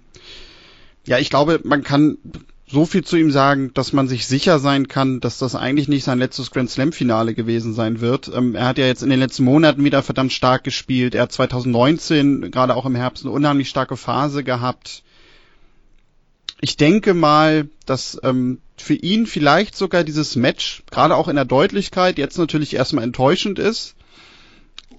ja, 1.07 1.19
ich 1.19 1.31
glaube, 1.31 1.61
man 1.63 1.85
kann 1.85 2.19
so 2.67 2.87
viel 2.87 3.05
zu 3.05 3.17
ihm 3.17 3.31
sagen, 3.31 3.71
dass 3.75 3.93
man 3.93 4.09
sich 4.09 4.27
sicher 4.27 4.59
sein 4.59 4.89
kann, 4.89 5.21
dass 5.21 5.39
das 5.39 5.55
eigentlich 5.55 5.87
nicht 5.87 6.03
sein 6.03 6.19
letztes 6.19 6.51
Grand 6.51 6.71
Slam 6.71 6.93
Finale 6.93 7.35
gewesen 7.35 7.75
sein 7.75 8.01
wird. 8.01 8.31
Ähm, 8.35 8.55
er 8.55 8.67
hat 8.67 8.79
ja 8.79 8.87
jetzt 8.87 9.03
in 9.03 9.11
den 9.11 9.21
letzten 9.21 9.45
Monaten 9.45 9.85
wieder 9.85 10.03
verdammt 10.03 10.33
stark 10.33 10.65
gespielt. 10.65 11.15
Er 11.15 11.23
hat 11.23 11.33
2019 11.33 12.51
gerade 12.51 12.75
auch 12.75 12.87
im 12.87 12.97
Herbst 12.97 13.25
eine 13.25 13.33
unheimlich 13.33 13.69
starke 13.69 13.97
Phase 13.97 14.43
gehabt 14.43 15.05
ich 16.61 16.77
denke 16.77 17.15
mal, 17.15 17.69
dass 17.87 18.19
ähm, 18.23 18.59
für 18.77 18.95
ihn 18.95 19.27
vielleicht 19.27 19.77
sogar 19.77 20.05
dieses 20.05 20.37
Match, 20.37 20.83
gerade 20.91 21.17
auch 21.17 21.29
in 21.29 21.37
der 21.37 21.45
Deutlichkeit, 21.45 22.19
jetzt 22.19 22.39
natürlich 22.39 22.75
erstmal 22.75 23.05
enttäuschend 23.05 23.59
ist. 23.59 23.95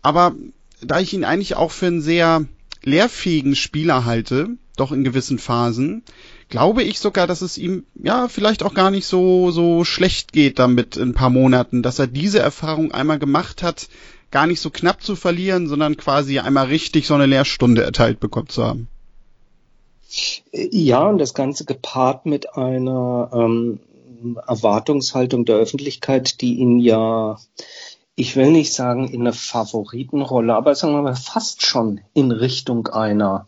Aber 0.02 0.36
da 0.82 1.00
ich 1.00 1.14
ihn 1.14 1.24
eigentlich 1.24 1.56
auch 1.56 1.72
für 1.72 1.88
einen 1.88 2.02
sehr 2.02 2.46
lehrfähigen 2.84 3.56
Spieler 3.56 4.06
halte, 4.06 4.50
doch 4.78 4.92
in 4.92 5.04
gewissen 5.04 5.40
Phasen, 5.40 6.04
glaube 6.50 6.84
ich 6.84 7.00
sogar, 7.00 7.28
dass 7.28 7.42
es 7.42 7.58
ihm 7.58 7.86
ja 7.96 8.28
vielleicht 8.28 8.62
auch 8.62 8.74
gar 8.74 8.92
nicht 8.92 9.08
so 9.08 9.52
so 9.52 9.84
schlecht 9.84 10.34
geht 10.34 10.60
damit 10.60 10.96
in 10.96 11.10
ein 11.10 11.14
paar 11.14 11.30
Monaten, 11.30 11.82
dass 11.82 12.00
er 12.00 12.08
diese 12.08 12.40
Erfahrung 12.40 12.92
einmal 12.92 13.18
gemacht 13.18 13.64
hat, 13.64 13.88
gar 14.32 14.48
nicht 14.48 14.60
so 14.60 14.70
knapp 14.70 15.02
zu 15.02 15.16
verlieren, 15.16 15.68
sondern 15.68 15.98
quasi 15.98 16.40
einmal 16.40 16.68
richtig 16.68 17.08
so 17.08 17.14
eine 17.14 17.26
Lehrstunde 17.26 17.84
erteilt 17.84 18.20
bekommen 18.20 18.50
zu 18.50 18.64
haben. 18.64 18.88
Ja, 20.52 21.08
und 21.08 21.18
das 21.18 21.34
Ganze 21.34 21.66
gepaart 21.66 22.26
mit 22.26 22.56
einer 22.56 23.30
ähm, 23.34 23.80
Erwartungshaltung 24.48 25.46
der 25.46 25.58
Öffentlichkeit, 25.58 26.42
die 26.42 26.56
ihn 26.56 26.80
ja, 26.80 27.38
ich 28.16 28.36
will 28.36 28.52
nicht 28.52 28.74
sagen 28.74 29.08
in 29.08 29.22
eine 29.22 29.34
Favoritenrolle, 29.34 30.56
aber 30.56 30.76
sagen 30.76 30.94
wir 30.94 31.02
mal 31.02 31.16
fast 31.16 31.66
schon 31.66 32.02
in 32.14 32.32
Richtung 32.32 32.88
einer 32.88 33.48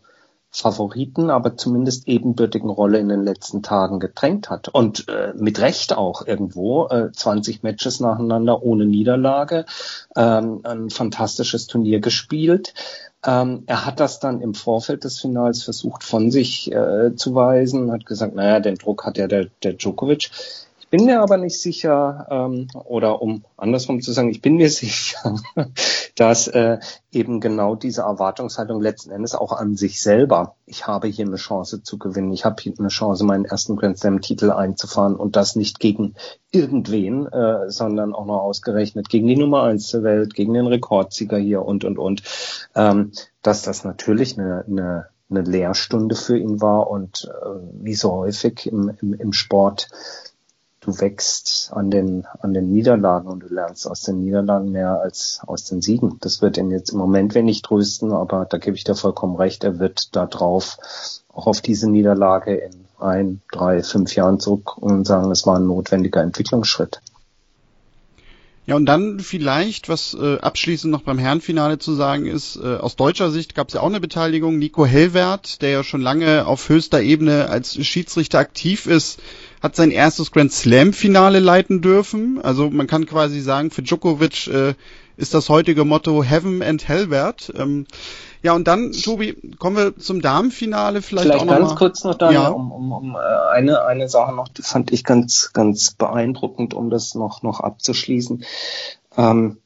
Favoriten, 0.50 1.30
aber 1.30 1.56
zumindest 1.56 2.08
ebenbürtigen 2.08 2.70
Rolle 2.70 2.98
in 2.98 3.08
den 3.08 3.22
letzten 3.22 3.62
Tagen 3.62 4.00
gedrängt 4.00 4.48
hat. 4.48 4.68
Und 4.68 5.06
äh, 5.08 5.32
mit 5.36 5.60
Recht 5.60 5.96
auch 5.96 6.26
irgendwo. 6.26 6.88
Äh, 6.88 7.12
20 7.12 7.62
Matches 7.62 8.00
nacheinander 8.00 8.62
ohne 8.62 8.86
Niederlage, 8.86 9.66
ähm, 10.16 10.60
ein 10.64 10.90
fantastisches 10.90 11.66
Turnier 11.66 12.00
gespielt. 12.00 12.72
Ähm, 13.28 13.64
er 13.66 13.84
hat 13.84 14.00
das 14.00 14.20
dann 14.20 14.40
im 14.40 14.54
Vorfeld 14.54 15.04
des 15.04 15.20
Finals 15.20 15.62
versucht 15.62 16.02
von 16.02 16.30
sich 16.30 16.72
äh, 16.72 17.14
zu 17.14 17.34
weisen, 17.34 17.92
hat 17.92 18.06
gesagt, 18.06 18.34
naja, 18.34 18.58
den 18.58 18.76
Druck 18.76 19.04
hat 19.04 19.18
ja 19.18 19.26
der, 19.26 19.48
der 19.62 19.74
Djokovic. 19.74 20.30
Ich 20.80 20.88
bin 20.88 21.04
mir 21.04 21.20
aber 21.20 21.36
nicht 21.36 21.60
sicher, 21.60 22.26
ähm, 22.30 22.68
oder 22.72 23.20
um 23.20 23.44
andersrum 23.58 24.00
zu 24.00 24.12
sagen, 24.12 24.30
ich 24.30 24.40
bin 24.40 24.56
mir 24.56 24.70
sicher, 24.70 25.38
dass 26.18 26.48
äh, 26.48 26.78
eben 27.12 27.40
genau 27.40 27.76
diese 27.76 28.02
Erwartungshaltung 28.02 28.82
letzten 28.82 29.12
Endes 29.12 29.36
auch 29.36 29.52
an 29.52 29.76
sich 29.76 30.02
selber, 30.02 30.56
ich 30.66 30.88
habe 30.88 31.06
hier 31.06 31.24
eine 31.24 31.36
Chance 31.36 31.84
zu 31.84 31.96
gewinnen, 31.96 32.32
ich 32.32 32.44
habe 32.44 32.60
hier 32.60 32.72
eine 32.76 32.88
Chance, 32.88 33.24
meinen 33.24 33.44
ersten 33.44 33.76
Grand 33.76 33.98
Slam-Titel 33.98 34.50
einzufahren 34.50 35.14
und 35.14 35.36
das 35.36 35.54
nicht 35.54 35.78
gegen 35.78 36.14
irgendwen, 36.50 37.26
äh, 37.26 37.70
sondern 37.70 38.14
auch 38.14 38.26
noch 38.26 38.40
ausgerechnet 38.40 39.08
gegen 39.08 39.28
die 39.28 39.36
Nummer 39.36 39.62
eins 39.62 39.92
der 39.92 40.02
Welt, 40.02 40.34
gegen 40.34 40.54
den 40.54 40.66
Rekordsieger 40.66 41.38
hier 41.38 41.64
und, 41.64 41.84
und, 41.84 41.98
und, 41.98 42.22
ähm, 42.74 43.12
dass 43.42 43.62
das 43.62 43.84
natürlich 43.84 44.36
eine, 44.38 44.64
eine 44.66 45.06
eine 45.30 45.42
Lehrstunde 45.42 46.14
für 46.14 46.38
ihn 46.38 46.62
war 46.62 46.88
und 46.88 47.30
äh, 47.30 47.48
wie 47.82 47.94
so 47.94 48.12
häufig 48.12 48.66
im, 48.66 48.90
im, 49.02 49.12
im 49.12 49.32
Sport 49.34 49.90
du 50.80 51.00
wächst 51.00 51.70
an 51.72 51.90
den, 51.90 52.26
an 52.40 52.54
den 52.54 52.70
Niederlagen 52.70 53.28
und 53.28 53.40
du 53.40 53.52
lernst 53.52 53.86
aus 53.86 54.02
den 54.02 54.20
Niederlagen 54.20 54.70
mehr 54.70 55.00
als 55.00 55.40
aus 55.46 55.64
den 55.64 55.82
Siegen. 55.82 56.18
Das 56.20 56.40
wird 56.40 56.56
ihn 56.56 56.70
jetzt 56.70 56.90
im 56.90 56.98
Moment 56.98 57.34
wenig 57.34 57.62
trösten, 57.62 58.12
aber 58.12 58.44
da 58.44 58.58
gebe 58.58 58.76
ich 58.76 58.84
dir 58.84 58.94
vollkommen 58.94 59.36
recht. 59.36 59.64
Er 59.64 59.78
wird 59.78 60.14
da 60.16 60.26
drauf, 60.26 60.78
auch 61.32 61.46
auf 61.46 61.60
diese 61.60 61.90
Niederlage 61.90 62.54
in 62.54 62.84
ein, 63.00 63.40
drei, 63.52 63.82
fünf 63.82 64.14
Jahren 64.14 64.40
zurück 64.40 64.76
und 64.78 65.06
sagen, 65.06 65.30
es 65.30 65.46
war 65.46 65.56
ein 65.56 65.66
notwendiger 65.66 66.22
Entwicklungsschritt. 66.22 67.00
Ja, 68.68 68.76
und 68.76 68.84
dann 68.84 69.20
vielleicht, 69.20 69.88
was 69.88 70.12
äh, 70.12 70.36
abschließend 70.40 70.92
noch 70.92 71.00
beim 71.00 71.16
Herrenfinale 71.16 71.78
zu 71.78 71.94
sagen 71.94 72.26
ist, 72.26 72.56
äh, 72.56 72.76
aus 72.76 72.96
deutscher 72.96 73.30
Sicht 73.30 73.54
gab 73.54 73.68
es 73.68 73.74
ja 73.74 73.80
auch 73.80 73.86
eine 73.86 73.98
Beteiligung. 73.98 74.58
Nico 74.58 74.84
Hellwert, 74.84 75.62
der 75.62 75.70
ja 75.70 75.82
schon 75.82 76.02
lange 76.02 76.46
auf 76.46 76.68
höchster 76.68 77.00
Ebene 77.00 77.48
als 77.48 77.82
Schiedsrichter 77.82 78.38
aktiv 78.38 78.86
ist, 78.86 79.20
hat 79.62 79.76
sein 79.76 79.90
erstes 79.90 80.30
Grand 80.30 80.52
Slam 80.52 80.92
Finale 80.92 81.40
leiten 81.40 81.80
dürfen. 81.80 82.40
Also 82.42 82.70
man 82.70 82.86
kann 82.86 83.06
quasi 83.06 83.40
sagen, 83.40 83.70
für 83.70 83.82
Djokovic 83.82 84.46
äh, 84.48 84.74
ist 85.16 85.34
das 85.34 85.48
heutige 85.48 85.84
Motto 85.84 86.22
Heaven 86.22 86.62
and 86.62 86.86
Hell 86.86 87.10
wert. 87.10 87.52
Ähm, 87.56 87.86
ja, 88.42 88.54
und 88.54 88.68
dann, 88.68 88.92
Tobi, 88.92 89.36
kommen 89.58 89.76
wir 89.76 89.96
zum 89.96 90.22
Damenfinale 90.22 91.02
vielleicht, 91.02 91.26
vielleicht 91.26 91.42
auch 91.42 91.46
noch 91.46 91.58
ganz 91.58 91.70
mal. 91.70 91.76
kurz 91.76 92.04
noch 92.04 92.14
dann, 92.14 92.32
ja. 92.32 92.48
um, 92.48 92.70
um, 92.70 92.92
um 92.92 93.16
äh, 93.16 93.18
eine, 93.18 93.84
eine 93.84 94.08
Sache 94.08 94.32
noch, 94.32 94.48
die 94.48 94.62
fand 94.62 94.92
ich 94.92 95.02
ganz, 95.02 95.52
ganz 95.52 95.90
beeindruckend, 95.90 96.72
um 96.72 96.88
das 96.88 97.16
noch, 97.16 97.42
noch 97.42 97.58
abzuschließen. 97.58 98.44
Ähm, 99.16 99.58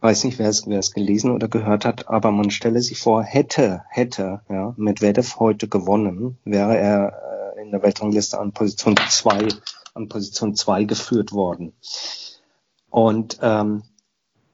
weiß 0.00 0.24
nicht, 0.24 0.38
wer 0.38 0.48
es, 0.48 0.66
wer 0.66 0.78
es 0.78 0.92
gelesen 0.92 1.32
oder 1.32 1.48
gehört 1.48 1.84
hat, 1.84 2.08
aber 2.08 2.30
man 2.30 2.50
stelle 2.50 2.80
sich 2.80 2.98
vor, 2.98 3.22
hätte, 3.22 3.82
hätte, 3.90 4.40
ja, 4.48 4.72
Medvedev 4.78 5.38
heute 5.38 5.68
gewonnen, 5.68 6.38
wäre 6.44 6.78
er 6.78 7.12
in 7.68 7.72
der 7.72 7.82
Weltrangliste 7.82 8.40
an 8.40 8.52
Position 8.52 8.96
zwei, 9.10 9.46
an 9.92 10.08
Position 10.08 10.54
zwei 10.54 10.84
geführt 10.84 11.32
worden. 11.32 11.74
Und 12.88 13.38
ähm, 13.42 13.82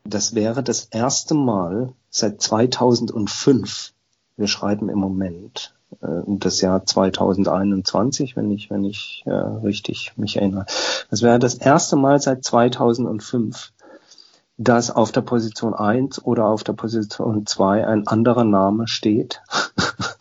das 0.03 0.35
wäre 0.35 0.65
das 0.65 0.87
erste 0.87 1.35
Mal 1.35 1.93
seit 2.11 2.43
2005. 2.43 3.93
Wir 4.37 4.49
schreiben 4.49 4.89
im 4.89 4.99
Moment 4.99 5.77
äh, 6.03 6.23
das 6.27 6.61
Jahr 6.61 6.85
2021, 6.85 8.35
wenn 8.35 8.51
ich, 8.51 8.69
wenn 8.71 8.83
ich 8.83 9.23
äh, 9.27 9.31
richtig 9.31 10.15
mich 10.17 10.37
erinnere. 10.37 10.67
Das 11.09 11.23
wäre 11.23 11.39
das 11.39 11.55
erste 11.55 11.95
Mal 11.95 12.21
seit 12.21 12.43
2005, 12.43 13.73
dass 14.57 14.91
auf 14.91 15.13
der 15.13 15.21
Position 15.21 15.73
1 15.73 16.25
oder 16.25 16.47
auf 16.47 16.65
der 16.65 16.73
Position 16.73 17.47
2 17.47 17.87
ein 17.87 18.09
anderer 18.09 18.45
Name 18.45 18.89
steht 18.89 19.41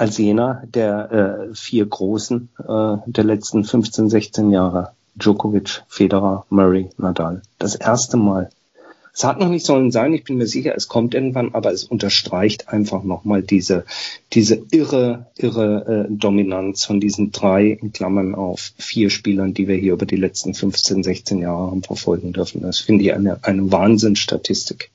als 0.00 0.16
jener 0.16 0.62
der 0.66 1.12
äh, 1.50 1.54
vier 1.54 1.84
Großen 1.84 2.48
äh, 2.58 2.96
der 3.06 3.24
letzten 3.24 3.64
15, 3.64 4.08
16 4.08 4.50
Jahre. 4.50 4.92
Djokovic, 5.14 5.82
Federer, 5.88 6.46
Murray, 6.48 6.88
Nadal. 6.96 7.42
Das 7.58 7.74
erste 7.74 8.16
Mal. 8.16 8.48
Es 9.12 9.24
hat 9.24 9.38
noch 9.38 9.48
nicht 9.48 9.66
sollen 9.66 9.90
sein, 9.90 10.14
ich 10.14 10.24
bin 10.24 10.38
mir 10.38 10.46
sicher, 10.46 10.72
es 10.74 10.88
kommt 10.88 11.14
irgendwann, 11.14 11.52
aber 11.52 11.72
es 11.72 11.84
unterstreicht 11.84 12.68
einfach 12.68 13.02
nochmal 13.02 13.42
diese, 13.42 13.84
diese 14.32 14.62
irre, 14.70 15.26
irre 15.36 16.06
äh, 16.08 16.12
Dominanz 16.12 16.84
von 16.84 17.00
diesen 17.00 17.32
drei, 17.32 17.66
in 17.66 17.92
Klammern 17.92 18.34
auf 18.34 18.72
vier 18.78 19.10
Spielern, 19.10 19.52
die 19.52 19.68
wir 19.68 19.76
hier 19.76 19.92
über 19.94 20.06
die 20.06 20.16
letzten 20.16 20.54
15, 20.54 21.02
16 21.02 21.40
Jahre 21.40 21.72
haben 21.72 21.82
verfolgen 21.82 22.32
dürfen. 22.32 22.62
Das 22.62 22.78
finde 22.78 23.04
ich 23.04 23.12
eine, 23.12 23.40
eine 23.42 23.70
Wahnsinnsstatistik. 23.70 24.90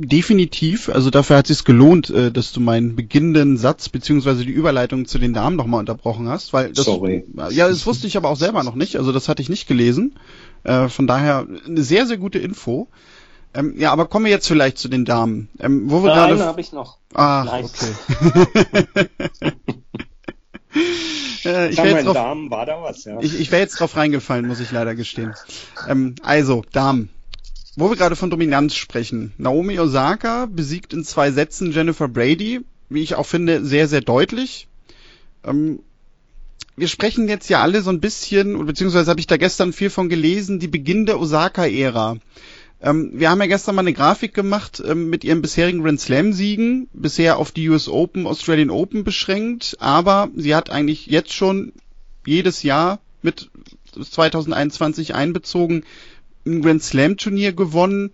Definitiv, 0.00 0.88
also 0.88 1.10
dafür 1.10 1.36
hat 1.36 1.50
es 1.50 1.58
sich 1.58 1.64
gelohnt, 1.64 2.10
äh, 2.10 2.30
dass 2.30 2.52
du 2.52 2.60
meinen 2.60 2.96
beginnenden 2.96 3.56
Satz 3.56 3.88
beziehungsweise 3.88 4.44
die 4.44 4.52
Überleitung 4.52 5.06
zu 5.06 5.18
den 5.18 5.32
Damen 5.32 5.56
nochmal 5.56 5.80
unterbrochen 5.80 6.28
hast, 6.28 6.52
weil 6.52 6.72
das, 6.72 6.84
Sorry. 6.84 7.24
ja, 7.50 7.68
das 7.68 7.86
wusste 7.86 8.06
ich 8.06 8.16
aber 8.16 8.28
auch 8.28 8.36
selber 8.36 8.62
noch 8.62 8.74
nicht, 8.74 8.96
also 8.96 9.12
das 9.12 9.28
hatte 9.28 9.42
ich 9.42 9.48
nicht 9.48 9.66
gelesen. 9.66 10.18
Äh, 10.64 10.88
von 10.88 11.06
daher 11.06 11.46
eine 11.66 11.82
sehr, 11.82 12.06
sehr 12.06 12.16
gute 12.16 12.38
Info. 12.38 12.88
Ähm, 13.54 13.74
ja, 13.78 13.92
aber 13.92 14.06
kommen 14.06 14.24
wir 14.26 14.32
jetzt 14.32 14.48
vielleicht 14.48 14.78
zu 14.78 14.88
den 14.88 15.04
Damen. 15.04 15.48
Ähm, 15.60 15.90
wo 15.90 16.02
wir 16.02 16.12
gerade. 16.12 16.38
habe 16.44 16.60
ich 16.60 16.72
noch. 16.72 16.98
Ah, 17.14 17.60
okay. 17.60 17.92
äh, 21.44 21.70
ich 21.70 21.78
wäre 21.78 21.88
jetzt, 21.88 22.06
drauf, 22.06 22.14
Damen 22.14 22.50
war 22.50 22.66
da 22.66 22.82
was, 22.82 23.04
ja. 23.04 23.18
ich, 23.20 23.38
ich 23.40 23.50
wär 23.52 23.60
jetzt 23.60 23.80
drauf 23.80 23.96
reingefallen, 23.96 24.46
muss 24.46 24.60
ich 24.60 24.72
leider 24.72 24.94
gestehen. 24.94 25.34
Ähm, 25.88 26.16
also, 26.22 26.64
Damen. 26.72 27.08
Wo 27.76 27.90
wir 27.90 27.96
gerade 27.96 28.16
von 28.16 28.30
Dominanz 28.30 28.74
sprechen. 28.74 29.34
Naomi 29.36 29.78
Osaka 29.78 30.46
besiegt 30.46 30.94
in 30.94 31.04
zwei 31.04 31.30
Sätzen 31.30 31.72
Jennifer 31.72 32.08
Brady, 32.08 32.62
wie 32.88 33.02
ich 33.02 33.14
auch 33.16 33.26
finde, 33.26 33.64
sehr, 33.66 33.86
sehr 33.86 34.00
deutlich. 34.00 34.66
Ähm, 35.44 35.80
wir 36.74 36.88
sprechen 36.88 37.28
jetzt 37.28 37.50
ja 37.50 37.60
alle 37.60 37.82
so 37.82 37.90
ein 37.90 38.00
bisschen, 38.00 38.64
beziehungsweise 38.64 39.10
habe 39.10 39.20
ich 39.20 39.26
da 39.26 39.36
gestern 39.36 39.74
viel 39.74 39.90
von 39.90 40.08
gelesen, 40.08 40.58
die 40.58 40.68
Beginn 40.68 41.04
der 41.04 41.20
Osaka-Ära. 41.20 42.16
Ähm, 42.80 43.10
wir 43.12 43.30
haben 43.30 43.40
ja 43.40 43.46
gestern 43.46 43.74
mal 43.74 43.82
eine 43.82 43.92
Grafik 43.92 44.32
gemacht 44.32 44.82
ähm, 44.84 45.10
mit 45.10 45.22
ihren 45.22 45.42
bisherigen 45.42 45.82
Grand 45.82 46.00
Slam-Siegen, 46.00 46.88
bisher 46.94 47.36
auf 47.36 47.52
die 47.52 47.68
US 47.68 47.88
Open, 47.88 48.26
Australian 48.26 48.70
Open 48.70 49.04
beschränkt, 49.04 49.76
aber 49.80 50.30
sie 50.34 50.54
hat 50.54 50.70
eigentlich 50.70 51.06
jetzt 51.06 51.34
schon 51.34 51.72
jedes 52.24 52.62
Jahr 52.62 53.00
mit 53.20 53.50
2021 53.92 55.14
einbezogen 55.14 55.84
ein 56.46 56.62
Grand 56.62 56.82
Slam 56.82 57.16
Turnier 57.16 57.52
gewonnen. 57.52 58.10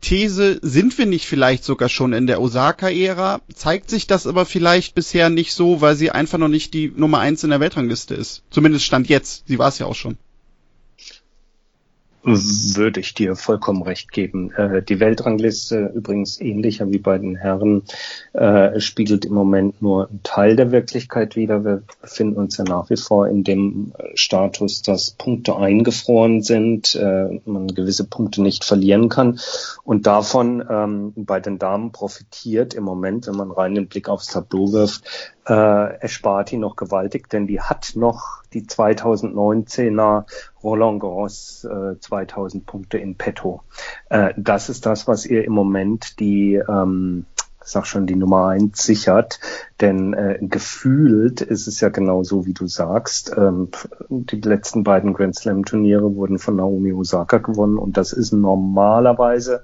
These, 0.00 0.58
sind 0.60 0.98
wir 0.98 1.06
nicht 1.06 1.26
vielleicht 1.26 1.64
sogar 1.64 1.88
schon 1.88 2.12
in 2.12 2.26
der 2.26 2.40
Osaka-Ära? 2.40 3.40
Zeigt 3.54 3.88
sich 3.88 4.06
das 4.06 4.26
aber 4.26 4.44
vielleicht 4.44 4.94
bisher 4.94 5.30
nicht 5.30 5.54
so, 5.54 5.80
weil 5.80 5.96
sie 5.96 6.10
einfach 6.10 6.38
noch 6.38 6.48
nicht 6.48 6.74
die 6.74 6.92
Nummer 6.94 7.20
eins 7.20 7.42
in 7.42 7.50
der 7.50 7.60
Weltrangliste 7.60 8.14
ist. 8.14 8.42
Zumindest 8.50 8.84
stand 8.84 9.08
jetzt. 9.08 9.44
Sie 9.48 9.58
war 9.58 9.68
es 9.68 9.78
ja 9.78 9.86
auch 9.86 9.94
schon. 9.94 10.18
Würde 12.26 13.00
ich 13.00 13.12
dir 13.12 13.36
vollkommen 13.36 13.82
recht 13.82 14.10
geben. 14.10 14.50
Äh, 14.52 14.82
die 14.82 14.98
Weltrangliste, 14.98 15.92
übrigens 15.94 16.40
ähnlicher 16.40 16.90
wie 16.90 16.98
bei 16.98 17.18
den 17.18 17.36
Herren, 17.36 17.82
äh, 18.32 18.80
spiegelt 18.80 19.26
im 19.26 19.34
Moment 19.34 19.82
nur 19.82 20.08
einen 20.08 20.22
Teil 20.22 20.56
der 20.56 20.72
Wirklichkeit 20.72 21.36
wider. 21.36 21.66
Wir 21.66 21.82
befinden 22.00 22.36
uns 22.36 22.56
ja 22.56 22.64
nach 22.64 22.88
wie 22.88 22.96
vor 22.96 23.28
in 23.28 23.44
dem 23.44 23.92
Status, 24.14 24.80
dass 24.80 25.10
Punkte 25.10 25.56
eingefroren 25.56 26.40
sind, 26.40 26.94
äh, 26.94 27.40
man 27.44 27.66
gewisse 27.68 28.04
Punkte 28.04 28.40
nicht 28.40 28.64
verlieren 28.64 29.10
kann. 29.10 29.38
Und 29.82 30.06
davon 30.06 30.64
ähm, 30.66 31.12
bei 31.16 31.40
den 31.40 31.58
Damen 31.58 31.92
profitiert 31.92 32.72
im 32.72 32.84
Moment, 32.84 33.26
wenn 33.26 33.36
man 33.36 33.50
rein 33.50 33.74
den 33.74 33.88
Blick 33.88 34.08
aufs 34.08 34.28
Tableau 34.28 34.72
wirft, 34.72 35.04
äh, 35.46 35.98
Esparti 36.00 36.56
noch 36.56 36.76
gewaltig, 36.76 37.28
denn 37.28 37.46
die 37.46 37.60
hat 37.60 37.92
noch 37.96 38.43
die 38.54 38.62
2019er 38.62 40.24
Roland 40.62 41.00
Garros 41.00 41.64
äh, 41.64 41.98
2000 41.98 42.66
Punkte 42.66 42.98
in 42.98 43.16
petto. 43.16 43.62
Äh, 44.08 44.32
das 44.36 44.68
ist 44.68 44.86
das, 44.86 45.06
was 45.06 45.26
ihr 45.26 45.44
im 45.44 45.52
Moment 45.52 46.20
die, 46.20 46.54
ähm, 46.54 47.26
ich 47.62 47.70
sag 47.70 47.86
schon, 47.86 48.06
die 48.06 48.16
Nummer 48.16 48.48
eins 48.48 48.84
sichert. 48.84 49.40
Denn 49.80 50.12
äh, 50.12 50.38
gefühlt 50.40 51.40
ist 51.40 51.66
es 51.66 51.80
ja 51.80 51.88
genau 51.88 52.22
so, 52.22 52.46
wie 52.46 52.54
du 52.54 52.66
sagst. 52.66 53.34
Ähm, 53.36 53.68
die 54.08 54.40
letzten 54.40 54.84
beiden 54.84 55.14
Grand 55.14 55.34
Slam 55.34 55.64
Turniere 55.64 56.14
wurden 56.14 56.38
von 56.38 56.56
Naomi 56.56 56.92
Osaka 56.92 57.38
gewonnen 57.38 57.78
und 57.78 57.96
das 57.96 58.12
ist 58.12 58.32
normalerweise 58.32 59.62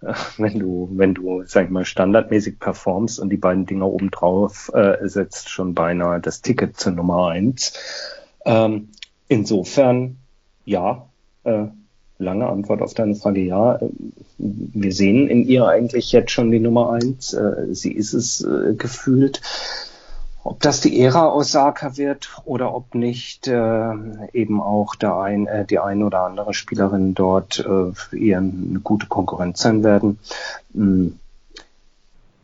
wenn 0.36 0.58
du, 0.58 0.88
wenn 0.92 1.14
du, 1.14 1.42
sag 1.46 1.66
ich 1.66 1.70
mal, 1.70 1.84
standardmäßig 1.84 2.58
performst 2.58 3.18
und 3.18 3.30
die 3.30 3.36
beiden 3.36 3.66
Dinger 3.66 3.86
obendrauf 3.86 4.70
äh, 4.74 5.08
setzt, 5.08 5.48
schon 5.48 5.74
beinahe 5.74 6.20
das 6.20 6.42
Ticket 6.42 6.76
zur 6.76 6.92
Nummer 6.92 7.28
eins. 7.28 7.72
Ähm, 8.44 8.88
insofern, 9.28 10.18
ja, 10.64 11.06
äh, 11.44 11.66
lange 12.18 12.46
Antwort 12.46 12.82
auf 12.82 12.94
deine 12.94 13.14
Frage, 13.14 13.40
ja. 13.40 13.78
Wir 14.38 14.92
sehen 14.92 15.28
in 15.28 15.46
ihr 15.46 15.66
eigentlich 15.66 16.12
jetzt 16.12 16.30
schon 16.30 16.50
die 16.50 16.60
Nummer 16.60 16.92
eins. 16.92 17.32
Äh, 17.32 17.74
sie 17.74 17.92
ist 17.92 18.12
es 18.12 18.42
äh, 18.42 18.74
gefühlt. 18.74 19.40
Ob 20.46 20.60
das 20.60 20.80
die 20.80 21.00
Ära 21.00 21.32
Osaka 21.32 21.96
wird 21.96 22.30
oder 22.44 22.72
ob 22.72 22.94
nicht 22.94 23.48
äh, 23.48 23.92
eben 24.32 24.62
auch 24.62 24.94
der 24.94 25.16
ein, 25.16 25.48
äh, 25.48 25.64
die 25.64 25.80
eine 25.80 26.06
oder 26.06 26.22
andere 26.22 26.54
Spielerin 26.54 27.14
dort 27.14 27.58
äh, 27.58 28.16
eher 28.16 28.38
eine 28.38 28.80
gute 28.80 29.06
Konkurrenz 29.06 29.60
sein 29.60 29.82
werden. 29.82 30.20
Hm 30.72 31.18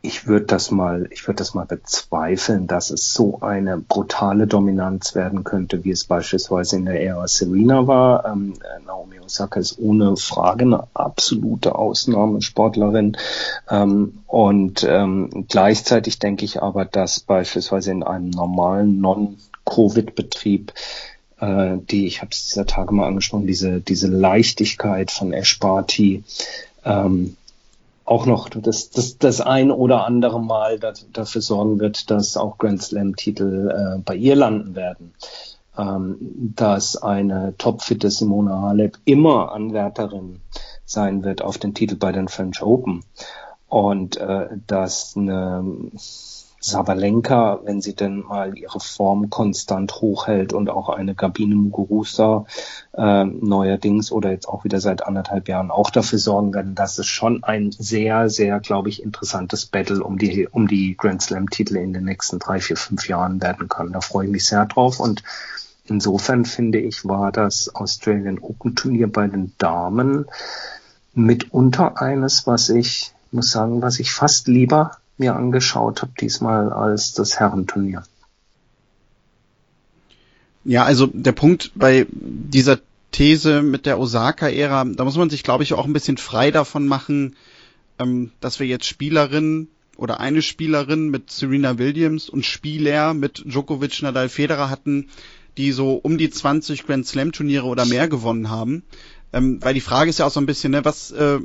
ich 0.03 0.27
würde 0.27 0.47
das 0.47 0.73
mal, 0.73 1.09
ich 1.13 1.29
würde 1.29 1.39
das 1.39 1.55
mal 1.55 1.65
bezweifeln, 1.65 2.67
dass 2.67 2.91
es 2.91 3.15
so 3.15 3.41
eine 3.41 3.79
brutale 3.79 4.49
Dominanz 4.49 5.15
werden 5.15 5.45
könnte, 5.45 5.85
wie 5.85 5.93
es 5.93 6.05
beispielsweise 6.05 6.77
in 6.77 6.87
der 6.87 7.01
Ära 7.01 7.29
Serena 7.29 7.87
war. 7.87 8.27
Ähm, 8.27 8.55
Naomi 8.85 9.21
Osaka 9.21 9.61
ist 9.61 9.79
ohne 9.79 10.17
Frage 10.17 10.65
eine 10.65 10.89
absolute 10.93 11.77
Ausnahmesportlerin. 11.77 13.17
Ähm, 13.71 14.25
und 14.27 14.85
ähm, 14.89 15.47
gleichzeitig 15.49 16.19
denke 16.19 16.45
ich 16.45 16.61
aber, 16.61 16.85
dass 16.85 17.21
beispielsweise 17.21 17.93
in 17.93 18.03
einem 18.03 18.31
normalen 18.31 19.01
Non-Covid-Betrieb 19.01 20.73
äh, 21.39 21.77
die, 21.91 22.07
ich 22.07 22.23
habe 22.23 22.33
es 22.33 22.49
dieser 22.49 22.67
Tage 22.67 22.93
mal 22.93 23.07
angesprochen, 23.07 23.47
diese, 23.47 23.81
diese 23.81 24.09
Leichtigkeit 24.09 25.13
von 25.13 25.33
Esparti, 25.33 26.25
ähm, 26.85 27.37
auch 28.05 28.27
noch 28.27 28.49
das, 28.49 28.91
das, 28.91 29.19
das 29.19 29.41
ein 29.41 29.71
oder 29.71 30.07
andere 30.07 30.41
Mal 30.41 30.79
das, 30.79 31.07
dafür 31.13 31.41
sorgen 31.41 31.81
wird, 31.81 32.11
dass 32.11 32.37
auch 32.37 32.59
Grand 32.59 32.83
Slam-Titel 32.83 33.71
äh, 33.71 34.01
bei 34.05 34.15
ihr 34.15 34.37
landen 34.37 34.75
werden. 34.75 35.15
Ähm, 35.79 36.19
dass 36.55 37.03
eine 37.03 37.55
topfitte 37.57 38.11
Simone 38.11 38.61
Halep 38.61 38.99
immer 39.07 39.53
Anwärterin 39.53 40.41
sein 40.85 41.25
wird 41.25 41.41
auf 41.41 41.57
den 41.57 41.73
Titel 41.73 41.97
bei 41.97 42.13
den 42.13 42.29
French 42.29 42.63
Open. 42.63 43.05
Und 43.69 44.19
äh, 44.19 44.49
dass 44.67 45.17
eine 45.17 45.65
Sabalenka, 46.65 47.61
wenn 47.65 47.81
sie 47.81 47.95
denn 47.95 48.21
mal 48.21 48.57
ihre 48.57 48.79
Form 48.79 49.31
konstant 49.31 49.97
hochhält 49.97 50.53
und 50.53 50.71
auch 50.71 50.89
eine 50.89 51.17
Gabine 51.17 51.57
Muguruza 51.57 52.47
äh, 52.93 53.25
neuerdings 53.25 54.13
oder 54.13 54.31
jetzt 54.31 54.49
auch 54.49 54.63
wieder 54.63 54.81
seit 54.81 55.05
anderthalb 55.05 55.49
Jahren 55.49 55.73
auch 55.73 55.91
dafür 55.91 56.21
sorgen 56.21 56.55
werden, 56.55 56.77
dass 56.77 56.99
es 56.99 57.09
schon 57.09 57.43
ein 57.43 57.73
sehr, 57.73 58.31
sehr, 58.31 58.61
glaube 58.61 58.91
ich, 58.91 59.03
interessantes 59.03 59.67
Battle 59.67 60.05
um 60.05 60.19
die, 60.19 60.47
um 60.47 60.69
die 60.69 60.97
Grand 60.97 61.21
Slam 61.21 61.51
Titel 61.51 61.77
in 61.77 61.93
den 61.93 62.05
nächsten 62.05 62.39
drei, 62.39 62.61
vier, 62.61 62.77
fünf 62.77 63.09
Jahren 63.09 63.43
werden 63.43 63.69
kann. 63.69 63.93
Da 63.93 64.01
freue 64.01 64.27
ich 64.27 64.33
mich 64.33 64.47
sehr 64.47 64.65
drauf 64.67 65.01
und 65.01 65.25
insofern 65.87 66.45
finde 66.45 66.79
ich, 66.79 67.05
war 67.05 67.33
das 67.33 67.75
Australian 67.75 68.39
Open 68.39 68.77
Turnier 68.77 69.11
bei 69.11 69.27
den 69.27 69.53
Damen 69.59 70.27
mitunter 71.13 72.01
eines, 72.01 72.47
was 72.47 72.69
ich 72.69 73.13
muss 73.33 73.51
sagen, 73.51 73.83
was 73.83 73.99
ich 73.99 74.13
fast 74.13 74.47
lieber 74.47 74.93
mir 75.23 75.37
angeschaut 75.37 76.03
habe, 76.03 76.13
diesmal 76.21 76.73
als 76.73 77.15
das 77.15 77.39
Herrenturnier. 77.39 78.03
Ja, 80.65 80.85
also 80.85 81.07
der 81.07 81.33
Punkt 81.33 81.73
bei 81.75 82.07
dieser 82.11 82.79
These 83.13 83.63
mit 83.63 83.87
der 83.87 83.99
Osaka-Ära, 83.99 84.85
da 84.85 85.05
muss 85.05 85.17
man 85.17 85.31
sich, 85.31 85.43
glaube 85.43 85.63
ich, 85.63 85.75
auch 85.75 85.87
ein 85.87 85.93
bisschen 85.93 86.17
frei 86.17 86.51
davon 86.51 86.87
machen, 86.87 87.37
ähm, 87.99 88.33
dass 88.41 88.59
wir 88.59 88.67
jetzt 88.67 88.87
Spielerinnen 88.87 89.69
oder 89.97 90.19
eine 90.19 90.43
Spielerin 90.43 91.11
mit 91.11 91.31
Serena 91.31 91.79
Williams 91.79 92.29
und 92.29 92.45
Spieler 92.45 93.15
mit 93.15 93.45
Djokovic, 93.45 94.03
Nadal, 94.03 94.29
Federer 94.29 94.71
hatten, 94.71 95.09
die 95.57 95.71
so 95.73 95.95
um 95.95 96.19
die 96.19 96.31
20 96.31 96.87
Grand 96.87 97.07
Slam 97.07 97.33
Turniere 97.33 97.67
oder 97.67 97.85
mehr 97.85 98.09
gewonnen 98.09 98.51
haben. 98.51 98.83
Ähm, 99.33 99.59
weil 99.63 99.75
die 99.75 99.81
Frage 99.81 100.11
ist 100.11 100.19
ja 100.19 100.27
auch 100.27 100.31
so 100.31 100.41
ein 100.41 100.47
bisschen, 100.47 100.73
ne, 100.73 100.85
was, 100.85 101.11
äh, 101.13 101.39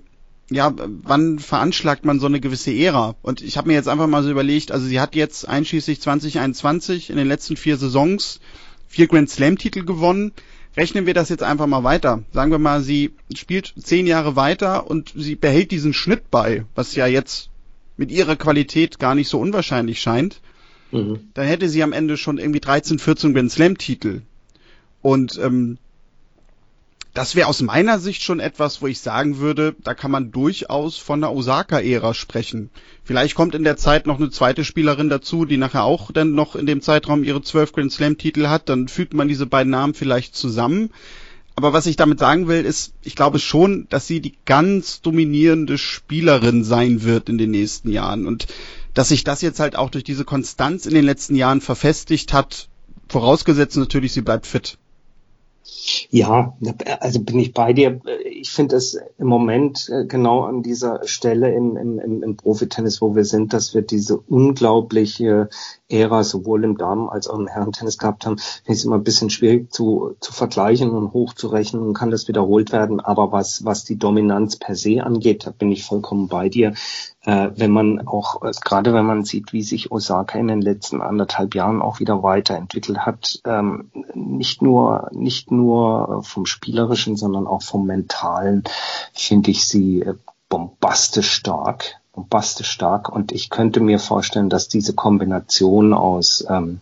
ja, 0.49 0.73
wann 0.75 1.39
veranschlagt 1.39 2.05
man 2.05 2.19
so 2.19 2.25
eine 2.25 2.39
gewisse 2.39 2.71
Ära? 2.71 3.15
Und 3.21 3.41
ich 3.41 3.57
habe 3.57 3.67
mir 3.67 3.73
jetzt 3.73 3.89
einfach 3.89 4.07
mal 4.07 4.23
so 4.23 4.31
überlegt, 4.31 4.71
also 4.71 4.85
sie 4.85 4.99
hat 4.99 5.15
jetzt 5.15 5.47
einschließlich 5.47 6.01
2021 6.01 7.09
in 7.09 7.17
den 7.17 7.27
letzten 7.27 7.57
vier 7.57 7.77
Saisons 7.77 8.39
vier 8.87 9.07
Grand 9.07 9.29
Slam 9.29 9.57
Titel 9.57 9.83
gewonnen. 9.83 10.31
Rechnen 10.77 11.05
wir 11.05 11.13
das 11.13 11.29
jetzt 11.29 11.43
einfach 11.43 11.67
mal 11.67 11.83
weiter. 11.83 12.23
Sagen 12.31 12.51
wir 12.51 12.59
mal, 12.59 12.81
sie 12.81 13.11
spielt 13.35 13.73
zehn 13.77 14.07
Jahre 14.07 14.35
weiter 14.35 14.89
und 14.89 15.11
sie 15.15 15.35
behält 15.35 15.71
diesen 15.71 15.93
Schnitt 15.93 16.31
bei, 16.31 16.65
was 16.75 16.95
ja 16.95 17.07
jetzt 17.07 17.49
mit 17.97 18.11
ihrer 18.11 18.35
Qualität 18.35 18.99
gar 18.99 19.15
nicht 19.15 19.27
so 19.27 19.39
unwahrscheinlich 19.39 19.99
scheint. 19.99 20.39
Mhm. 20.91 21.29
Dann 21.33 21.47
hätte 21.47 21.67
sie 21.67 21.83
am 21.83 21.93
Ende 21.93 22.15
schon 22.15 22.37
irgendwie 22.37 22.59
13, 22.59 22.99
14 22.99 23.33
Grand 23.33 23.51
Slam 23.51 23.77
Titel. 23.77 24.21
Und 25.01 25.39
ähm, 25.43 25.77
das 27.17 27.33
wäre 27.33 27.47
aus 27.47 27.63
meiner 27.63 27.97
Sicht 27.97 28.21
schon 28.21 28.39
etwas, 28.39 28.83
wo 28.83 28.85
ich 28.85 28.99
sagen 28.99 29.39
würde, 29.39 29.75
da 29.83 29.95
kann 29.95 30.11
man 30.11 30.31
durchaus 30.31 30.97
von 30.97 31.19
der 31.19 31.33
Osaka-Ära 31.33 32.13
sprechen. 32.13 32.69
Vielleicht 33.03 33.33
kommt 33.33 33.55
in 33.55 33.63
der 33.63 33.75
Zeit 33.75 34.05
noch 34.05 34.19
eine 34.19 34.29
zweite 34.29 34.63
Spielerin 34.63 35.09
dazu, 35.09 35.43
die 35.43 35.57
nachher 35.57 35.83
auch 35.83 36.11
dann 36.11 36.35
noch 36.35 36.55
in 36.55 36.67
dem 36.67 36.79
Zeitraum 36.79 37.23
ihre 37.23 37.41
zwölf 37.41 37.73
Grand 37.73 37.91
Slam-Titel 37.91 38.49
hat. 38.49 38.69
Dann 38.69 38.87
fügt 38.87 39.15
man 39.15 39.27
diese 39.27 39.47
beiden 39.47 39.71
Namen 39.71 39.95
vielleicht 39.95 40.35
zusammen. 40.35 40.91
Aber 41.55 41.73
was 41.73 41.87
ich 41.87 41.95
damit 41.95 42.19
sagen 42.19 42.47
will, 42.47 42.63
ist, 42.63 42.93
ich 43.01 43.15
glaube 43.15 43.39
schon, 43.39 43.87
dass 43.89 44.05
sie 44.05 44.21
die 44.21 44.35
ganz 44.45 45.01
dominierende 45.01 45.79
Spielerin 45.79 46.63
sein 46.63 47.01
wird 47.01 47.29
in 47.29 47.39
den 47.39 47.49
nächsten 47.49 47.89
Jahren. 47.89 48.27
Und 48.27 48.45
dass 48.93 49.09
sich 49.09 49.23
das 49.23 49.41
jetzt 49.41 49.59
halt 49.59 49.75
auch 49.75 49.89
durch 49.89 50.03
diese 50.03 50.23
Konstanz 50.23 50.85
in 50.85 50.93
den 50.93 51.05
letzten 51.05 51.33
Jahren 51.33 51.61
verfestigt 51.61 52.31
hat, 52.31 52.69
vorausgesetzt 53.09 53.75
natürlich, 53.75 54.13
sie 54.13 54.21
bleibt 54.21 54.45
fit. 54.45 54.77
Ja, 56.09 56.57
also 56.99 57.21
bin 57.21 57.39
ich 57.39 57.53
bei 57.53 57.73
dir. 57.73 57.99
Ich 58.25 58.51
finde 58.51 58.75
es 58.75 58.97
im 59.17 59.27
Moment 59.27 59.89
äh, 59.89 60.05
genau 60.05 60.43
an 60.43 60.63
dieser 60.63 61.05
Stelle 61.07 61.53
im, 61.53 61.77
im, 61.77 62.23
im 62.23 62.35
Profitennis, 62.37 63.01
wo 63.01 63.15
wir 63.15 63.25
sind, 63.25 63.53
dass 63.53 63.73
wir 63.73 63.81
diese 63.81 64.17
unglaubliche 64.17 65.49
Ära 65.89 66.23
sowohl 66.23 66.63
im 66.63 66.77
Damen- 66.77 67.09
als 67.09 67.27
auch 67.27 67.39
im 67.39 67.47
Herrentennis 67.47 67.97
gehabt 67.97 68.25
haben, 68.25 68.37
finde 68.37 68.73
ich 68.73 68.79
es 68.79 68.85
immer 68.85 68.95
ein 68.95 69.03
bisschen 69.03 69.29
schwierig 69.29 69.71
zu, 69.71 70.15
zu 70.19 70.33
vergleichen 70.33 70.91
und 70.91 71.13
hochzurechnen 71.13 71.81
und 71.81 71.93
kann 71.93 72.11
das 72.11 72.27
wiederholt 72.27 72.71
werden. 72.71 72.99
Aber 72.99 73.31
was, 73.31 73.65
was 73.65 73.83
die 73.83 73.97
Dominanz 73.97 74.57
per 74.57 74.75
se 74.75 75.03
angeht, 75.03 75.45
da 75.45 75.51
bin 75.51 75.71
ich 75.71 75.83
vollkommen 75.85 76.27
bei 76.27 76.49
dir 76.49 76.73
äh, 77.27 77.51
wenn 77.57 77.71
man 77.71 78.07
auch, 78.07 78.41
äh, 78.41 78.51
gerade 78.63 78.93
wenn 78.93 79.05
man 79.05 79.25
sieht, 79.25 79.51
wie 79.51 79.61
sich 79.61 79.91
Osaka 79.91 80.39
in 80.39 80.47
den 80.47 80.61
letzten 80.61 81.01
anderthalb 81.01 81.55
Jahren 81.55 81.81
auch 81.81 81.99
wieder 81.99 82.23
weiterentwickelt 82.23 82.99
hat, 82.99 83.41
ähm, 83.43 83.91
nicht 84.13 84.61
nur, 84.61 85.09
nicht 85.11 85.51
nur 85.51 86.23
vom 86.23 86.45
Spielerischen, 86.45 87.17
sondern 87.17 87.45
auch 87.45 87.63
vom 87.63 87.85
Mentalen, 87.85 88.63
finde 89.13 89.51
ich 89.51 89.67
sie 89.67 90.03
äh, 90.03 90.15
bombastisch 90.47 91.29
stark 91.29 91.99
bombastisch 92.17 92.71
stark 92.71 93.09
und 93.09 93.31
ich 93.31 93.49
könnte 93.51 93.79
mir 93.79 93.99
vorstellen, 93.99 94.49
dass 94.49 94.67
diese 94.67 94.93
Kombination 94.93 95.93
aus 95.93 96.43
ähm, 96.49 96.81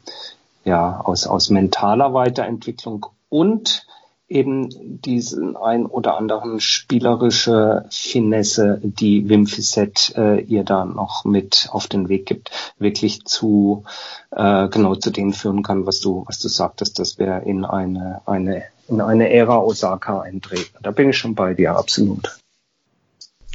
ja 0.63 1.01
aus 1.01 1.27
aus 1.27 1.49
mentaler 1.49 2.13
Weiterentwicklung 2.13 3.05
und 3.27 3.85
eben 4.27 5.01
diesen 5.01 5.55
ein 5.55 5.85
oder 5.85 6.17
anderen 6.17 6.59
spielerische 6.59 7.85
Finesse, 7.91 8.79
die 8.81 9.29
Wim 9.29 9.45
Fissett 9.45 10.13
äh, 10.15 10.39
ihr 10.39 10.63
da 10.63 10.85
noch 10.85 11.25
mit 11.25 11.67
auf 11.71 11.87
den 11.87 12.09
Weg 12.09 12.25
gibt, 12.25 12.49
wirklich 12.79 13.25
zu 13.25 13.83
äh, 14.31 14.69
genau 14.69 14.95
zu 14.95 15.11
dem 15.11 15.33
führen 15.33 15.63
kann, 15.63 15.85
was 15.85 15.99
du 15.99 16.23
was 16.27 16.39
du 16.39 16.47
sagtest, 16.47 16.97
dass 16.97 17.19
wir 17.19 17.41
in 17.41 17.65
eine 17.65 18.21
eine 18.25 18.63
in 18.87 19.01
eine 19.01 19.31
Ära 19.31 19.57
Osaka 19.57 20.21
eintreten. 20.21 20.77
Da 20.81 20.91
bin 20.91 21.09
ich 21.09 21.17
schon 21.17 21.35
bei 21.35 21.53
dir 21.53 21.75
absolut. 21.75 22.39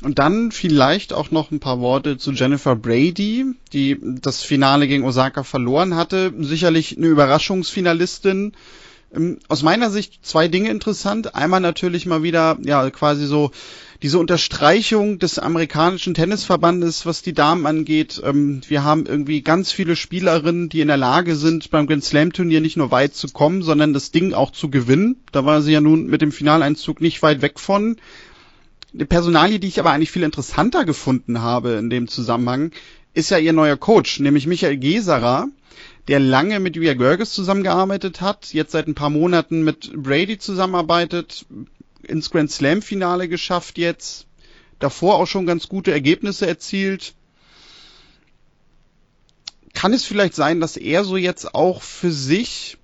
Und 0.03 0.19
dann 0.19 0.51
vielleicht 0.51 1.13
auch 1.13 1.31
noch 1.31 1.51
ein 1.51 1.61
paar 1.61 1.81
Worte 1.81 2.17
zu 2.17 2.33
Jennifer 2.33 2.75
Brady, 2.75 3.47
die 3.73 3.99
das 4.01 4.43
Finale 4.43 4.89
gegen 4.89 5.05
Osaka 5.05 5.43
verloren 5.43 5.95
hatte. 5.95 6.33
Sicherlich 6.39 6.97
eine 6.97 7.07
Überraschungsfinalistin 7.07 8.53
ähm, 9.15 9.39
aus 9.49 9.63
meiner 9.63 9.91
Sicht 9.91 10.25
zwei 10.25 10.49
Dinge 10.49 10.71
interessant. 10.71 11.35
Einmal 11.35 11.61
natürlich 11.61 12.07
mal 12.07 12.23
wieder, 12.23 12.59
ja, 12.63 12.89
quasi 12.91 13.27
so 13.27 13.51
diese 14.03 14.19
Unterstreichung 14.19 15.19
des 15.19 15.39
amerikanischen 15.39 16.15
Tennisverbandes, 16.15 17.05
was 17.05 17.21
die 17.21 17.35
Damen 17.35 17.67
angeht. 17.67 18.23
Ähm, 18.25 18.63
wir 18.69 18.85
haben 18.85 19.05
irgendwie 19.05 19.43
ganz 19.43 19.73
viele 19.73 19.97
Spielerinnen, 19.97 20.71
die 20.71 20.81
in 20.81 20.89
der 20.89 20.97
Lage 20.97 21.37
sind, 21.37 21.71
beim 21.71 21.87
Grand 21.87 22.05
Slam 22.05 22.33
Turnier 22.33 22.61
nicht 22.61 22.77
nur 22.77 22.91
weit 22.91 23.15
zu 23.15 23.29
kommen, 23.29 23.63
sondern 23.63 23.93
das 23.93 24.11
Ding 24.11 24.33
auch 24.33 24.53
zu 24.53 24.71
gewinnen. 24.71 25.17
Da 25.33 25.45
war 25.45 25.61
sie 25.61 25.73
ja 25.73 25.81
nun 25.81 26.07
mit 26.07 26.23
dem 26.23 26.33
Finaleinzug 26.33 27.01
nicht 27.01 27.23
weit 27.23 27.43
weg 27.43 27.61
von. 27.61 27.97
Eine 28.93 29.07
Personalie, 29.07 29.61
die 29.61 29.69
ich 29.69 29.79
aber 29.79 29.93
eigentlich 29.93 30.11
viel 30.11 30.25
interessanter 30.25 30.85
gefunden 30.85 31.41
habe 31.41 31.73
in 31.73 31.91
dem 31.91 32.09
Zusammenhang, 32.09 32.73
ist 33.15 33.31
ja 33.31 33.39
ihr 33.39 33.53
neuer 33.53 33.77
Coach, 33.77 34.21
nämlich 34.21 34.47
Michael 34.47 34.79
Geserer, 34.79 35.49
der 36.09 36.19
lange 36.19 36.59
mit 36.59 36.77
Julia 36.77 36.95
Görges 36.95 37.33
zusammengearbeitet 37.33 38.21
hat, 38.21 38.53
jetzt 38.53 38.73
seit 38.73 38.89
ein 38.89 38.95
paar 38.95 39.11
Monaten 39.11 39.63
mit 39.63 39.93
Brady 39.95 40.39
zusammenarbeitet, 40.39 41.47
ins 42.03 42.31
Grand 42.31 42.51
Slam 42.51 42.83
Finale 42.83 43.29
geschafft 43.29 43.79
jetzt, 43.79 44.27
davor 44.81 45.17
auch 45.17 45.27
schon 45.27 45.47
ganz 45.47 45.69
gute 45.69 45.93
Ergebnisse 45.93 46.47
erzielt. 46.47 47.15
Kann 49.73 49.93
es 49.93 50.05
vielleicht 50.05 50.35
sein, 50.35 50.61
dass 50.61 50.77
er 50.77 51.05
so 51.05 51.17
jetzt 51.17 51.55
auch 51.55 51.83
für 51.83 52.11
sich 52.11 52.77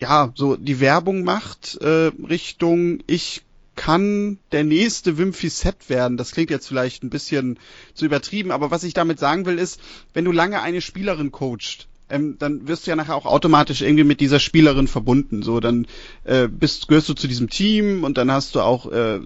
ja 0.00 0.32
so 0.34 0.56
die 0.56 0.80
Werbung 0.80 1.22
macht 1.22 1.76
äh, 1.80 2.10
Richtung 2.28 3.00
ich 3.06 3.42
kann 3.74 4.38
der 4.52 4.64
nächste 4.64 5.18
Wimpy 5.18 5.48
Set 5.48 5.88
werden. 5.88 6.16
Das 6.16 6.32
klingt 6.32 6.50
jetzt 6.50 6.68
vielleicht 6.68 7.02
ein 7.02 7.10
bisschen 7.10 7.58
zu 7.94 8.04
übertrieben, 8.04 8.50
aber 8.50 8.70
was 8.70 8.84
ich 8.84 8.94
damit 8.94 9.18
sagen 9.18 9.46
will 9.46 9.58
ist, 9.58 9.80
wenn 10.14 10.24
du 10.24 10.32
lange 10.32 10.60
eine 10.60 10.80
Spielerin 10.80 11.32
coacht, 11.32 11.88
ähm, 12.10 12.36
dann 12.38 12.68
wirst 12.68 12.86
du 12.86 12.90
ja 12.90 12.96
nachher 12.96 13.16
auch 13.16 13.26
automatisch 13.26 13.80
irgendwie 13.80 14.04
mit 14.04 14.20
dieser 14.20 14.38
Spielerin 14.38 14.88
verbunden. 14.88 15.42
So, 15.42 15.60
dann 15.60 15.86
äh, 16.24 16.48
bist, 16.48 16.88
gehörst 16.88 17.08
du 17.08 17.14
zu 17.14 17.26
diesem 17.26 17.48
Team 17.48 18.04
und 18.04 18.18
dann 18.18 18.30
hast 18.30 18.54
du 18.54 18.60
auch 18.60 18.90
äh, 18.92 19.20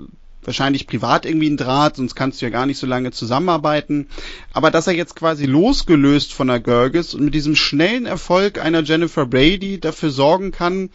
wahrscheinlich 0.46 0.86
privat 0.86 1.26
irgendwie 1.26 1.48
einen 1.48 1.56
Draht, 1.56 1.96
sonst 1.96 2.14
kannst 2.14 2.40
du 2.40 2.46
ja 2.46 2.50
gar 2.50 2.66
nicht 2.66 2.78
so 2.78 2.86
lange 2.86 3.10
zusammenarbeiten. 3.10 4.06
Aber 4.52 4.70
dass 4.70 4.86
er 4.86 4.94
jetzt 4.94 5.16
quasi 5.16 5.46
losgelöst 5.46 6.32
von 6.32 6.46
der 6.46 6.60
Görges 6.60 7.14
und 7.14 7.24
mit 7.24 7.34
diesem 7.34 7.56
schnellen 7.56 8.06
Erfolg 8.06 8.58
einer 8.58 8.82
Jennifer 8.82 9.26
Brady 9.26 9.80
dafür 9.80 10.10
sorgen 10.10 10.52
kann, 10.52 10.90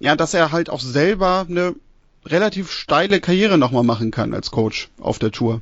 ja, 0.00 0.16
dass 0.16 0.32
er 0.32 0.52
halt 0.52 0.70
auch 0.70 0.80
selber 0.80 1.46
eine 1.48 1.74
relativ 2.30 2.70
steile 2.70 3.20
Karriere 3.20 3.58
nochmal 3.58 3.84
machen 3.84 4.10
kann 4.10 4.34
als 4.34 4.50
Coach 4.50 4.88
auf 5.00 5.18
der 5.18 5.30
Tour. 5.30 5.60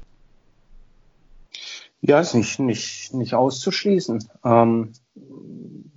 Ja, 2.01 2.21
ist 2.21 2.35
nicht, 2.35 2.61
nicht, 2.61 3.15
nicht 3.15 3.35
auszuschließen. 3.35 4.29
Ähm, 4.45 4.93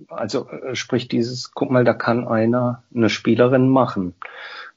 also 0.08 0.48
äh, 0.48 0.74
sprich 0.74 1.08
dieses, 1.08 1.52
guck 1.52 1.70
mal, 1.70 1.84
da 1.84 1.94
kann 1.94 2.26
einer 2.26 2.82
eine 2.94 3.10
Spielerin 3.10 3.68
machen. 3.68 4.14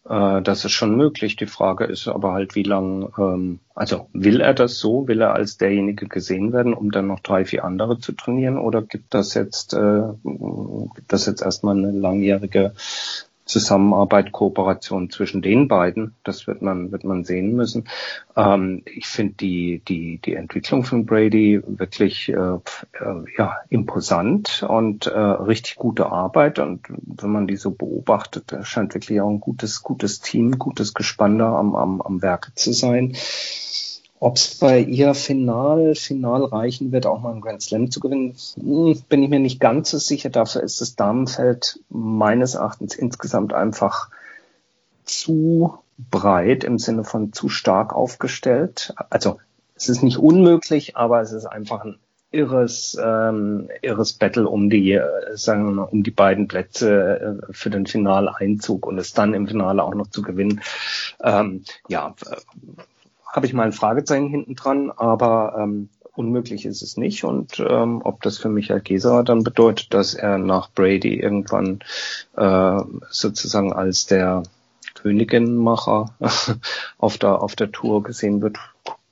Äh, 0.08 0.42
das 0.42 0.66
ist 0.66 0.74
schon 0.74 0.96
möglich. 0.96 1.36
Die 1.36 1.46
Frage 1.46 1.86
ist 1.86 2.08
aber 2.08 2.34
halt, 2.34 2.56
wie 2.56 2.64
lang, 2.64 3.12
ähm, 3.18 3.60
also 3.74 4.10
will 4.14 4.42
er 4.42 4.54
das 4.54 4.80
so, 4.80 5.08
will 5.08 5.22
er 5.22 5.34
als 5.34 5.58
derjenige 5.58 6.08
gesehen 6.08 6.54
werden, 6.54 6.74
um 6.74 6.92
dann 6.92 7.08
noch 7.08 7.22
drei, 7.22 7.46
vier 7.46 7.64
andere 7.64 8.00
zu 8.00 8.12
trainieren, 8.12 8.58
oder 8.58 8.82
gibt 8.82 9.14
das 9.14 9.34
jetzt, 9.34 9.74
äh, 9.74 10.04
gibt 10.24 11.12
das 11.12 11.26
jetzt 11.26 11.42
erstmal 11.42 11.78
eine 11.78 11.92
langjährige 11.92 12.74
Zusammenarbeit, 13.46 14.32
Kooperation 14.32 15.10
zwischen 15.10 15.42
den 15.42 15.68
beiden. 15.68 16.16
Das 16.24 16.48
wird 16.48 16.62
man, 16.62 16.92
wird 16.92 17.04
man 17.04 17.24
sehen 17.24 17.56
müssen. 17.56 17.90
Ähm, 18.36 18.84
ich 18.86 19.08
finde 19.08 19.34
die, 19.34 19.82
die, 19.88 20.20
die 20.20 20.36
Entwicklung 20.36 20.84
von 20.84 21.06
Brady 21.06 21.62
wirklich 21.66 22.30
äh, 22.30 22.36
äh, 22.36 22.60
ja, 23.38 23.58
imposant 23.70 24.66
und 24.68 25.08
äh, 25.08 25.20
richtig 25.20 25.76
gute 25.76 26.06
Arbeit. 26.08 26.60
Und 26.60 26.88
wenn 26.90 27.32
man 27.32 27.48
die 27.48 27.58
so 27.58 27.72
beobachtet, 27.72 28.56
scheint 28.64 28.94
wirklich 28.94 29.20
auch 29.22 29.30
ein 29.30 29.40
gutes, 29.40 29.84
gutes 29.84 30.22
Team, 30.22 30.58
gutes 30.58 30.94
Gespann 30.94 31.38
da 31.38 31.56
am, 31.58 31.76
am, 31.76 32.02
am 32.02 32.22
Werke 32.22 32.54
zu 32.56 32.72
sein. 32.72 33.14
Ob 34.24 34.38
es 34.38 34.56
bei 34.56 34.80
ihr 34.80 35.16
final, 35.16 35.96
final 35.96 36.46
reichen 36.46 36.94
wird, 36.94 37.06
auch 37.06 37.20
mal 37.20 37.34
einen 37.34 37.42
Grand 37.42 37.62
Slam 37.62 37.92
zu 37.92 38.00
gewinnen, 38.00 38.38
hm, 38.56 39.04
bin 39.10 39.22
ich 39.22 39.30
mir 39.30 39.42
nicht 39.42 39.60
ganz 39.60 39.92
so 39.92 39.98
sicher. 39.98 40.30
Dafür 40.30 40.64
ist 40.64 40.80
das 40.80 40.96
Damenfeld 40.96 41.82
meines 41.90 42.56
Erachtens 42.56 42.96
insgesamt 42.96 43.54
einfach 43.54 44.08
zu 45.04 45.78
breit 46.10 46.64
im 46.64 46.80
Sinne 46.80 47.04
von 47.04 47.34
zu 47.34 47.50
stark 47.50 47.94
aufgestellt. 47.94 48.94
Also 49.10 49.42
es 49.76 49.90
ist 49.90 50.04
nicht 50.04 50.20
unmöglich, 50.20 50.96
aber 50.96 51.20
es 51.20 51.34
ist 51.34 51.46
einfach 51.46 51.84
ein 51.84 52.00
irres, 52.32 52.98
ähm, 53.04 53.68
irres 53.82 54.14
Battle 54.14 54.48
um 54.48 54.70
die, 54.70 55.02
sagen 55.34 55.66
wir 55.66 55.72
mal, 55.74 55.84
um 55.84 56.02
die 56.02 56.12
beiden 56.12 56.48
Plätze 56.48 57.42
äh, 57.50 57.52
für 57.52 57.70
den 57.70 57.88
Finaleinzug 57.88 58.88
und 58.88 58.98
es 59.00 59.12
dann 59.12 59.34
im 59.34 59.50
Finale 59.50 59.84
auch 59.84 59.96
noch 59.96 60.08
zu 60.08 60.22
gewinnen. 60.22 60.62
Ähm, 61.22 61.66
ja, 61.90 62.16
habe 63.34 63.48
ich 63.48 63.54
mal 63.54 63.64
ein 63.64 63.74
Fragezeichen 63.74 64.30
hinten 64.30 64.56
dran, 64.56 64.92
aber 64.92 65.56
ähm, 65.60 65.90
unmöglich 66.14 66.66
ist 66.66 66.84
es 66.84 66.98
nicht. 66.98 67.24
Und 67.24 67.60
ähm, 67.60 68.02
ob 68.04 68.22
das 68.22 68.38
für 68.38 68.50
Michael 68.50 68.82
Geser 68.82 69.24
dann 69.24 69.44
bedeutet, 69.44 69.94
dass 69.94 70.14
er 70.14 70.38
nach 70.38 70.70
Brady 70.72 71.20
irgendwann 71.20 71.80
äh, 72.38 72.80
sozusagen 73.10 73.74
als 73.74 74.06
der 74.06 74.44
Königinmacher 74.94 76.16
auf 77.00 77.18
der, 77.18 77.42
auf 77.42 77.56
der 77.56 77.72
Tour 77.72 78.04
gesehen 78.04 78.42
wird, 78.44 78.60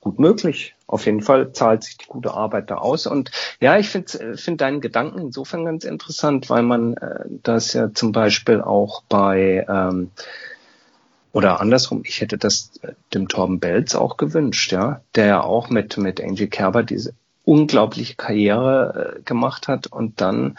gut 0.00 0.20
möglich. 0.20 0.74
Auf 0.86 1.06
jeden 1.06 1.22
Fall 1.22 1.52
zahlt 1.52 1.82
sich 1.82 1.96
die 1.96 2.06
gute 2.06 2.32
Arbeit 2.32 2.70
da 2.70 2.76
aus. 2.76 3.06
Und 3.08 3.32
ja, 3.60 3.76
ich 3.76 3.88
finde 3.88 4.36
find 4.36 4.60
deinen 4.60 4.80
Gedanken 4.80 5.18
insofern 5.18 5.64
ganz 5.64 5.84
interessant, 5.84 6.48
weil 6.48 6.62
man 6.62 6.94
äh, 6.94 7.24
das 7.42 7.72
ja 7.72 7.92
zum 7.92 8.12
Beispiel 8.12 8.60
auch 8.60 9.02
bei 9.08 9.66
ähm, 9.68 10.10
oder 11.32 11.60
andersrum, 11.60 12.02
ich 12.04 12.20
hätte 12.20 12.38
das 12.38 12.72
äh, 12.82 12.92
dem 13.14 13.28
Torben 13.28 13.58
Belz 13.58 13.94
auch 13.94 14.16
gewünscht, 14.16 14.72
ja, 14.72 15.00
der 15.14 15.26
ja 15.26 15.42
auch 15.42 15.70
mit, 15.70 15.96
mit 15.96 16.20
Angie 16.20 16.48
Kerber 16.48 16.82
diese 16.82 17.14
unglaubliche 17.44 18.14
Karriere 18.14 19.16
äh, 19.18 19.22
gemacht 19.22 19.66
hat 19.68 19.86
und 19.88 20.20
dann 20.20 20.56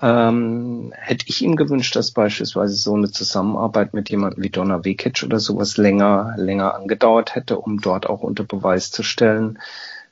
ähm, 0.00 0.92
hätte 0.96 1.26
ich 1.28 1.42
ihm 1.42 1.56
gewünscht, 1.56 1.96
dass 1.96 2.12
beispielsweise 2.12 2.74
so 2.74 2.94
eine 2.94 3.10
Zusammenarbeit 3.10 3.94
mit 3.94 4.10
jemandem 4.10 4.42
wie 4.42 4.50
Donna 4.50 4.84
Vekic 4.84 5.22
oder 5.24 5.40
sowas 5.40 5.76
länger, 5.76 6.34
länger 6.36 6.74
angedauert 6.74 7.34
hätte, 7.34 7.58
um 7.58 7.80
dort 7.80 8.08
auch 8.08 8.20
unter 8.20 8.44
Beweis 8.44 8.90
zu 8.90 9.02
stellen, 9.02 9.58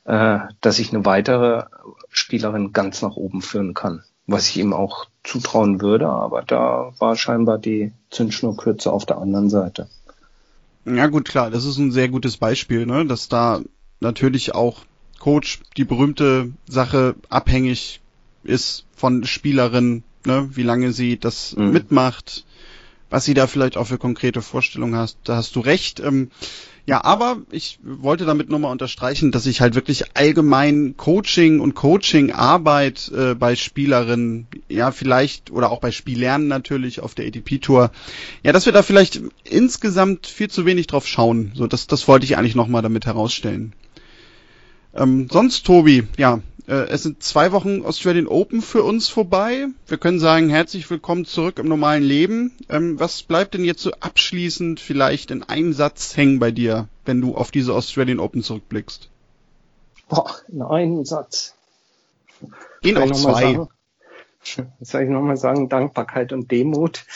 äh, 0.05 0.39
dass 0.61 0.79
ich 0.79 0.93
eine 0.93 1.05
weitere 1.05 1.65
Spielerin 2.11 2.73
ganz 2.73 3.03
nach 3.03 3.17
oben 3.17 3.43
führen 3.43 3.75
kann. 3.75 4.03
Was 4.27 4.49
ich 4.49 4.59
ihm 4.59 4.75
auch 4.75 5.07
zutrauen 5.25 5.81
würde, 5.81 6.09
aber 6.09 6.43
da 6.43 6.93
war 6.99 7.17
scheinbar 7.17 7.59
die 7.59 7.93
Zündschnur 8.11 8.57
kürzer 8.57 8.93
auf 8.93 9.07
der 9.07 9.19
anderen 9.19 9.49
Seite. 9.49 9.89
Ja 10.95 11.07
gut, 11.07 11.29
klar, 11.29 11.51
das 11.51 11.65
ist 11.65 11.79
ein 11.79 11.93
sehr 11.93 12.09
gutes 12.09 12.37
Beispiel, 12.37 12.87
ne? 12.87 13.05
dass 13.07 13.29
da 13.29 13.61
natürlich 14.01 14.55
auch 14.55 14.85
Coach 15.19 15.61
die 15.77 15.85
berühmte 15.85 16.53
Sache 16.69 17.17
abhängig 17.29 18.01
ist 18.45 18.87
von 18.95 19.25
Spielerin, 19.25 20.05
ne, 20.25 20.49
wie 20.53 20.63
lange 20.63 20.93
sie 20.93 21.19
das 21.19 21.57
mhm. 21.57 21.73
mitmacht, 21.73 22.45
was 23.11 23.25
sie 23.25 23.35
da 23.35 23.47
vielleicht 23.47 23.77
auch 23.77 23.87
für 23.87 23.99
konkrete 23.99 24.43
Vorstellungen 24.43 24.97
hast, 24.97 25.19
da 25.25 25.37
hast 25.37 25.57
du 25.57 25.61
recht. 25.61 26.01
Ähm, 26.01 26.31
ja, 26.89 27.05
aber 27.05 27.43
ich 27.51 27.79
wollte 27.83 28.25
damit 28.25 28.49
nochmal 28.49 28.73
unterstreichen, 28.73 29.31
dass 29.31 29.45
ich 29.45 29.61
halt 29.61 29.75
wirklich 29.75 30.17
allgemein 30.17 30.97
Coaching 30.97 31.61
und 31.61 31.75
Coaching-Arbeit 31.75 33.13
äh, 33.15 33.35
bei 33.35 33.57
Spielerinnen, 33.57 34.47
ja, 34.71 34.91
vielleicht, 34.91 35.51
oder 35.51 35.71
auch 35.71 35.81
bei 35.81 35.91
Spielern 35.91 36.49
natürlich 36.49 37.01
auf 37.01 37.15
der 37.15 37.27
ATP-Tour, 37.27 37.91
ja, 38.43 38.53
dass 38.53 38.65
wir 38.65 38.73
da 38.73 38.83
vielleicht 38.83 39.21
insgesamt 39.45 40.27
viel 40.27 40.49
zu 40.49 40.65
wenig 40.65 40.87
drauf 40.87 41.07
schauen. 41.07 41.53
So, 41.55 41.67
das, 41.67 41.89
das 41.89 42.09
wollte 42.09 42.25
ich 42.25 42.39
eigentlich 42.39 42.55
nochmal 42.55 42.81
damit 42.81 43.05
herausstellen. 43.05 43.75
Ähm, 44.95 45.29
sonst, 45.31 45.67
Tobi, 45.67 46.05
ja, 46.17 46.41
es 46.69 47.03
sind 47.03 47.23
zwei 47.23 47.53
Wochen 47.53 47.83
Australian 47.87 48.27
Open 48.27 48.61
für 48.61 48.83
uns 48.83 49.09
vorbei. 49.09 49.69
Wir 49.87 49.97
können 49.97 50.21
sagen, 50.21 50.51
herzlich 50.51 50.91
willkommen 50.91 51.25
zurück 51.25 51.59
im 51.59 51.67
normalen 51.67 52.03
Leben. 52.03 52.55
Ähm, 52.69 53.01
was 53.01 53.23
bleibt 53.23 53.55
denn 53.55 53.65
jetzt 53.65 53.81
so 53.81 53.93
abschließend 53.93 54.79
vielleicht 54.79 55.31
in 55.31 55.43
einem 55.43 55.73
Satz 55.73 56.15
hängen 56.15 56.39
bei 56.39 56.51
dir, 56.51 56.89
wenn 57.07 57.23
du 57.23 57.35
auf 57.35 57.51
diese 57.51 57.73
Australian 57.73 58.21
Open 58.21 58.43
zurückblickst? 58.43 59.09
Boah, 60.11 60.31
in 60.49 60.61
einem 60.61 61.05
Satz. 61.07 61.55
Gehen 62.83 62.99
auch 62.99 63.11
zwei. 63.13 63.55
Sagen, 63.55 63.69
soll 64.81 65.03
ich 65.03 65.09
nochmal 65.09 65.39
sagen, 65.39 65.71
Dankbarkeit 65.71 66.35
und 66.35 66.51
Demut. 66.51 67.07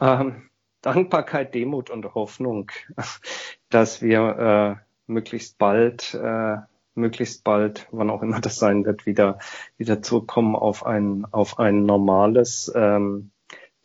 Ähm, 0.00 0.48
Dankbarkeit, 0.82 1.54
Demut 1.54 1.90
und 1.90 2.14
Hoffnung, 2.16 2.72
dass 3.70 4.02
wir 4.02 4.78
äh, 4.78 4.84
möglichst 5.06 5.56
bald 5.58 6.14
äh, 6.14 6.56
möglichst 6.98 7.44
bald, 7.44 7.88
wann 7.90 8.10
auch 8.10 8.22
immer 8.22 8.40
das 8.40 8.56
sein 8.56 8.84
wird, 8.84 9.06
wieder, 9.06 9.38
wieder 9.76 10.02
zurückkommen 10.02 10.54
auf 10.56 10.84
ein, 10.84 11.26
auf 11.30 11.58
ein 11.58 11.84
normales, 11.84 12.70
ähm, 12.74 13.30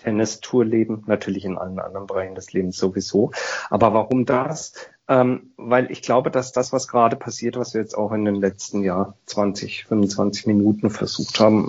Tennis-Tour-Leben, 0.04 1.04
natürlich 1.08 1.46
in 1.46 1.58
allen 1.58 1.80
anderen 1.80 2.08
Bereichen 2.08 2.36
des 2.36 2.52
Lebens 2.54 2.78
sowieso. 2.78 3.32
Aber 3.70 3.94
warum 3.94 4.26
das? 4.26 4.74
Ähm, 5.08 5.54
weil 5.58 5.92
ich 5.92 6.02
glaube, 6.02 6.32
dass 6.32 6.52
das, 6.52 6.72
was 6.72 6.88
gerade 6.88 7.16
passiert, 7.16 7.58
was 7.58 7.74
wir 7.74 7.82
jetzt 7.82 7.98
auch 7.98 8.12
in 8.12 8.26
den 8.26 8.36
letzten 8.36 8.84
Jahr 8.84 9.18
20, 9.26 9.86
25 9.86 10.48
Minuten 10.48 10.90
versucht 10.90 11.40
haben, 11.40 11.68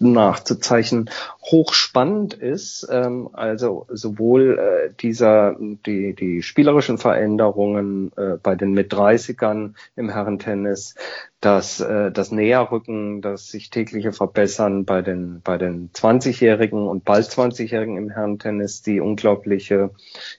nachzuzeichnen, 0.00 1.10
hochspannend 1.42 2.34
ist. 2.34 2.88
Ähm, 2.90 3.28
also 3.32 3.86
sowohl 3.90 4.58
äh, 4.58 4.94
dieser 5.00 5.56
die 5.58 6.14
die 6.14 6.42
spielerischen 6.42 6.98
Veränderungen 6.98 8.12
äh, 8.16 8.36
bei 8.42 8.54
den 8.54 8.72
mit 8.72 8.92
30ern 8.92 9.74
im 9.96 10.08
Herrentennis, 10.08 10.94
das, 11.40 11.80
äh, 11.80 12.12
das 12.12 12.30
Näherrücken, 12.30 13.22
das 13.22 13.46
sich 13.46 13.70
tägliche 13.70 14.12
Verbessern 14.12 14.84
bei 14.84 15.00
den, 15.00 15.40
bei 15.42 15.56
den 15.56 15.90
20-Jährigen 15.92 16.86
und 16.86 17.04
bald 17.04 17.26
20-Jährigen 17.26 17.96
im 17.96 18.10
Herrentennis, 18.10 18.82
die 18.82 19.00
unglaubliche 19.00 19.90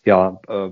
ja, 0.03 0.39
äh, 0.47 0.69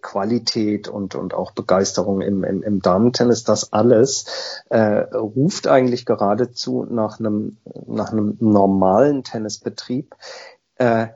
Qualität 0.00 0.86
und, 0.88 1.16
und 1.16 1.34
auch 1.34 1.50
Begeisterung 1.50 2.20
im, 2.20 2.44
im, 2.44 2.62
im 2.62 2.80
Damentennis, 2.80 3.42
das 3.42 3.72
alles 3.72 4.62
äh, 4.70 4.78
ruft 4.78 5.66
eigentlich 5.66 6.06
geradezu 6.06 6.86
nach 6.88 7.18
einem, 7.18 7.56
nach 7.86 8.12
einem 8.12 8.36
normalen 8.38 9.24
Tennisbetrieb. 9.24 10.14
Äh, 10.76 11.08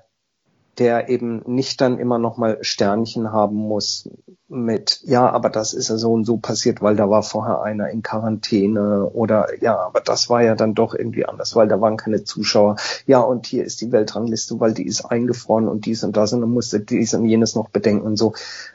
der 0.79 1.09
eben 1.09 1.43
nicht 1.47 1.81
dann 1.81 1.99
immer 1.99 2.19
noch 2.19 2.37
mal 2.37 2.59
Sternchen 2.61 3.33
haben 3.33 3.57
muss 3.57 4.09
mit, 4.49 5.01
ja, 5.05 5.29
aber 5.29 5.51
das 5.51 5.73
ist 5.73 5.89
ja 5.89 5.97
so 5.97 6.13
und 6.13 6.25
so 6.25 6.37
passiert, 6.37 6.83
weil 6.83 6.97
da 6.97 7.11
war 7.11 7.23
vorher 7.23 7.63
einer 7.63 7.91
in 7.91 8.03
Quarantäne 8.03 9.07
oder 9.07 9.49
ja, 9.61 9.79
aber 9.79 10.01
das 10.01 10.29
war 10.29 10.43
ja 10.43 10.55
dann 10.55 10.75
doch 10.75 10.95
irgendwie 10.95 11.27
anders, 11.27 11.57
weil 11.57 11.69
da 11.69 11.81
waren 11.81 11.97
keine 11.97 12.25
Zuschauer. 12.25 12.77
Ja, 13.07 13.21
und 13.21 13.47
hier 13.47 13.65
ist 13.65 13.81
die 13.81 13.91
Weltrangliste, 13.91 14.61
weil 14.61 14.73
die 14.73 14.87
ist 14.87 15.05
eingefroren 15.05 15.69
und 15.69 15.87
dies 15.87 16.05
und 16.05 16.17
das 16.17 16.33
und 16.33 16.43
dann 16.43 16.51
musste 16.51 16.81
dies 16.81 17.15
und 17.15 17.25
jenes 17.27 17.55
noch 17.55 17.71
bedenken 17.71 18.07
und 18.07 18.17
so. 18.17 18.35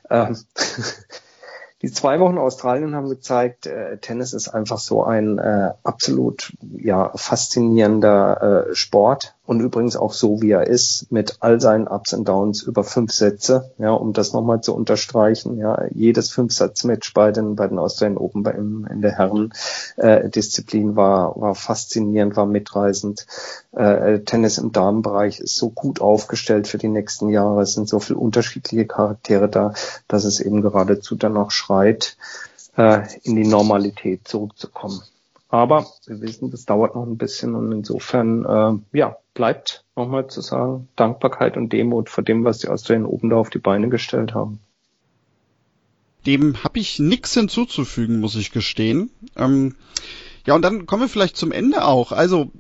Ähm, 0.10 0.38
Die 1.82 1.92
zwei 1.92 2.20
Wochen 2.20 2.38
Australien 2.38 2.96
haben 2.96 3.10
gezeigt, 3.10 3.66
äh, 3.66 3.98
Tennis 3.98 4.34
ist 4.34 4.50
einfach 4.50 4.78
so 4.78 5.04
ein 5.04 5.40
äh, 5.40 5.72
absolut 5.84 6.54
ja 6.78 7.12
faszinierender 7.16 8.68
äh, 8.70 8.76
Sport 8.76 9.36
und 9.52 9.60
übrigens 9.60 9.98
auch 9.98 10.14
so 10.14 10.42
wie 10.42 10.52
er 10.52 10.66
ist 10.66 11.12
mit 11.12 11.36
all 11.42 11.60
seinen 11.60 11.86
Ups 11.86 12.14
und 12.14 12.26
Downs 12.26 12.64
über 12.64 12.86
fünf 12.86 13.12
Sätze, 13.12 13.74
ja, 13.80 13.92
um 13.92 14.14
das 14.14 14.32
nochmal 14.32 14.62
zu 14.62 14.74
unterstreichen, 14.74 15.58
ja, 15.58 15.88
jedes 15.92 16.32
Fünfsatz-Match 16.32 17.14
bei 17.14 17.34
den 17.34 17.58
bei 17.58 17.68
den 17.68 17.78
Australian 17.78 18.18
Open 18.18 18.44
bei, 18.44 18.52
in, 18.52 18.88
in 18.90 19.02
der 19.02 19.18
Herren 19.18 19.52
äh, 19.98 20.30
war 20.96 21.36
war 21.36 21.54
faszinierend, 21.54 22.38
war 22.38 22.46
mitreißend. 22.46 23.28
Äh, 23.74 24.20
Tennis 24.22 24.58
im 24.58 24.72
Damenbereich 24.72 25.42
ist 25.42 25.58
so 25.58 25.70
gut 25.70 26.00
aufgestellt 26.00 26.70
für 26.70 26.78
die 26.78 26.88
nächsten 26.88 27.28
Jahre, 27.28 27.64
es 27.64 27.74
sind 27.74 27.90
so 27.90 28.00
viele 28.00 28.20
unterschiedliche 28.20 28.88
Charaktere 28.88 29.50
da, 29.50 29.74
dass 30.08 30.24
es 30.24 30.40
eben 30.40 30.62
geradezu 30.62 31.16
danach 31.16 31.52
schreit, 31.52 32.16
äh, 32.78 33.02
in 33.24 33.36
die 33.36 33.46
Normalität 33.46 34.30
zurückzukommen. 34.30 35.02
Aber 35.52 35.86
wir 36.06 36.22
wissen, 36.22 36.50
das 36.50 36.66
dauert 36.66 36.96
noch 36.96 37.06
ein 37.06 37.18
bisschen 37.18 37.56
und 37.56 37.74
insofern, 37.74 38.46
äh, 38.94 38.98
ja, 38.98 39.18
bleibt 39.34 39.84
nochmal 39.98 40.28
zu 40.28 40.40
sagen, 40.40 40.88
Dankbarkeit 40.96 41.58
und 41.58 41.74
Demut 41.74 42.10
vor 42.10 42.24
dem, 42.24 42.46
was 42.46 42.60
die 42.60 42.70
Australier 42.70 43.10
oben 43.10 43.30
da 43.30 43.36
auf 43.36 43.50
die 43.50 43.60
Beine 43.60 43.90
gestellt 43.90 44.34
haben. 44.34 44.62
Dem 46.26 46.64
habe 46.64 46.80
ich 46.80 47.00
nichts 47.00 47.34
hinzuzufügen, 47.34 48.22
muss 48.22 48.36
ich 48.36 48.52
gestehen. 48.52 49.12
Ähm, 49.36 49.76
ja, 50.46 50.56
und 50.56 50.62
dann 50.62 50.86
kommen 50.86 51.04
wir 51.04 51.10
vielleicht 51.10 51.36
zum 51.36 51.52
Ende 51.52 51.84
auch. 51.84 52.14
Also 52.14 52.52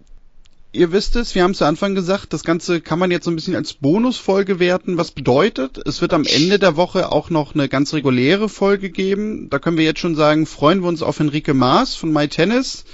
ihr 0.73 0.91
wisst 0.91 1.15
es, 1.15 1.35
wir 1.35 1.43
haben 1.43 1.53
zu 1.53 1.65
Anfang 1.65 1.95
gesagt, 1.95 2.33
das 2.33 2.43
Ganze 2.43 2.81
kann 2.81 2.99
man 2.99 3.11
jetzt 3.11 3.25
so 3.25 3.31
ein 3.31 3.35
bisschen 3.35 3.55
als 3.55 3.73
Bonusfolge 3.73 4.59
werten. 4.59 4.97
Was 4.97 5.11
bedeutet, 5.11 5.79
es 5.85 6.01
wird 6.01 6.13
am 6.13 6.25
Ende 6.25 6.59
der 6.59 6.75
Woche 6.75 7.11
auch 7.11 7.29
noch 7.29 7.53
eine 7.53 7.67
ganz 7.67 7.93
reguläre 7.93 8.49
Folge 8.49 8.89
geben. 8.89 9.49
Da 9.49 9.59
können 9.59 9.77
wir 9.77 9.85
jetzt 9.85 9.99
schon 9.99 10.15
sagen, 10.15 10.45
freuen 10.45 10.81
wir 10.81 10.87
uns 10.87 11.01
auf 11.01 11.19
Enrique 11.19 11.53
Maas 11.53 11.95
von 11.95 12.11
MyTennis. 12.11 12.85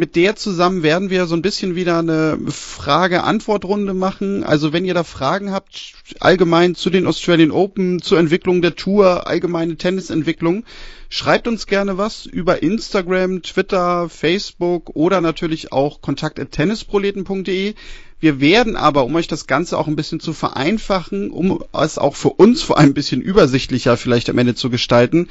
Mit 0.00 0.14
der 0.14 0.36
zusammen 0.36 0.84
werden 0.84 1.10
wir 1.10 1.26
so 1.26 1.34
ein 1.34 1.42
bisschen 1.42 1.74
wieder 1.74 1.98
eine 1.98 2.38
Frage-Antwort-Runde 2.46 3.94
machen. 3.94 4.44
Also 4.44 4.72
wenn 4.72 4.84
ihr 4.84 4.94
da 4.94 5.02
Fragen 5.02 5.50
habt, 5.50 5.94
allgemein 6.20 6.76
zu 6.76 6.88
den 6.88 7.04
Australian 7.04 7.50
Open, 7.50 8.00
zur 8.00 8.20
Entwicklung 8.20 8.62
der 8.62 8.76
Tour, 8.76 9.26
allgemeine 9.26 9.74
Tennisentwicklung, 9.74 10.64
schreibt 11.08 11.48
uns 11.48 11.66
gerne 11.66 11.98
was 11.98 12.26
über 12.26 12.62
Instagram, 12.62 13.42
Twitter, 13.42 14.08
Facebook 14.08 14.90
oder 14.94 15.20
natürlich 15.20 15.72
auch 15.72 16.00
kontakt.tennisproleten.de. 16.00 17.74
Wir 18.20 18.40
werden 18.40 18.76
aber, 18.76 19.04
um 19.04 19.16
euch 19.16 19.26
das 19.26 19.48
Ganze 19.48 19.76
auch 19.76 19.88
ein 19.88 19.96
bisschen 19.96 20.20
zu 20.20 20.32
vereinfachen, 20.32 21.32
um 21.32 21.64
es 21.72 21.98
auch 21.98 22.14
für 22.14 22.30
uns 22.30 22.62
vor 22.62 22.78
allem 22.78 22.90
ein 22.90 22.94
bisschen 22.94 23.20
übersichtlicher 23.20 23.96
vielleicht 23.96 24.30
am 24.30 24.38
Ende 24.38 24.54
zu 24.54 24.70
gestalten, 24.70 25.26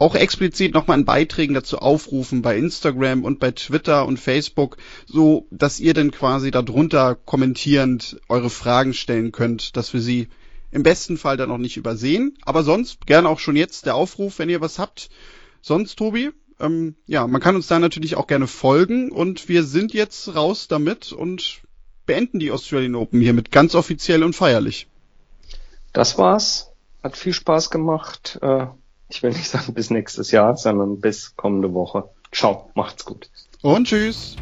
auch 0.00 0.14
explizit 0.14 0.72
nochmal 0.72 0.98
in 0.98 1.04
Beiträgen 1.04 1.52
dazu 1.52 1.78
aufrufen 1.78 2.40
bei 2.40 2.56
Instagram 2.56 3.22
und 3.22 3.38
bei 3.38 3.50
Twitter 3.50 4.06
und 4.06 4.18
Facebook, 4.18 4.78
so 5.06 5.46
dass 5.50 5.78
ihr 5.78 5.92
dann 5.92 6.10
quasi 6.10 6.50
darunter 6.50 7.14
kommentierend 7.14 8.18
eure 8.28 8.48
Fragen 8.48 8.94
stellen 8.94 9.30
könnt, 9.30 9.76
dass 9.76 9.92
wir 9.92 10.00
sie 10.00 10.28
im 10.70 10.82
besten 10.82 11.18
Fall 11.18 11.36
dann 11.36 11.50
noch 11.50 11.58
nicht 11.58 11.76
übersehen. 11.76 12.38
Aber 12.42 12.62
sonst 12.62 13.06
gerne 13.06 13.28
auch 13.28 13.40
schon 13.40 13.56
jetzt 13.56 13.84
der 13.84 13.94
Aufruf, 13.94 14.38
wenn 14.38 14.48
ihr 14.48 14.62
was 14.62 14.78
habt. 14.78 15.10
Sonst, 15.60 15.96
Tobi, 15.96 16.30
ähm, 16.58 16.94
ja, 17.06 17.26
man 17.26 17.42
kann 17.42 17.54
uns 17.54 17.66
da 17.66 17.78
natürlich 17.78 18.16
auch 18.16 18.26
gerne 18.26 18.46
folgen 18.46 19.12
und 19.12 19.50
wir 19.50 19.64
sind 19.64 19.92
jetzt 19.92 20.34
raus 20.34 20.66
damit 20.66 21.12
und 21.12 21.60
beenden 22.06 22.38
die 22.38 22.52
Australian 22.52 22.94
Open 22.94 23.20
hiermit 23.20 23.52
ganz 23.52 23.74
offiziell 23.74 24.24
und 24.24 24.34
feierlich. 24.34 24.88
Das 25.92 26.16
war's. 26.16 26.72
Hat 27.02 27.18
viel 27.18 27.34
Spaß 27.34 27.70
gemacht. 27.70 28.38
Äh, 28.40 28.66
ich 29.10 29.22
will 29.22 29.30
nicht 29.30 29.48
sagen 29.48 29.74
bis 29.74 29.90
nächstes 29.90 30.30
Jahr, 30.30 30.56
sondern 30.56 31.00
bis 31.00 31.36
kommende 31.36 31.74
Woche. 31.74 32.08
Ciao, 32.32 32.70
macht's 32.74 33.04
gut. 33.04 33.28
Und 33.62 33.86
tschüss. 33.86 34.36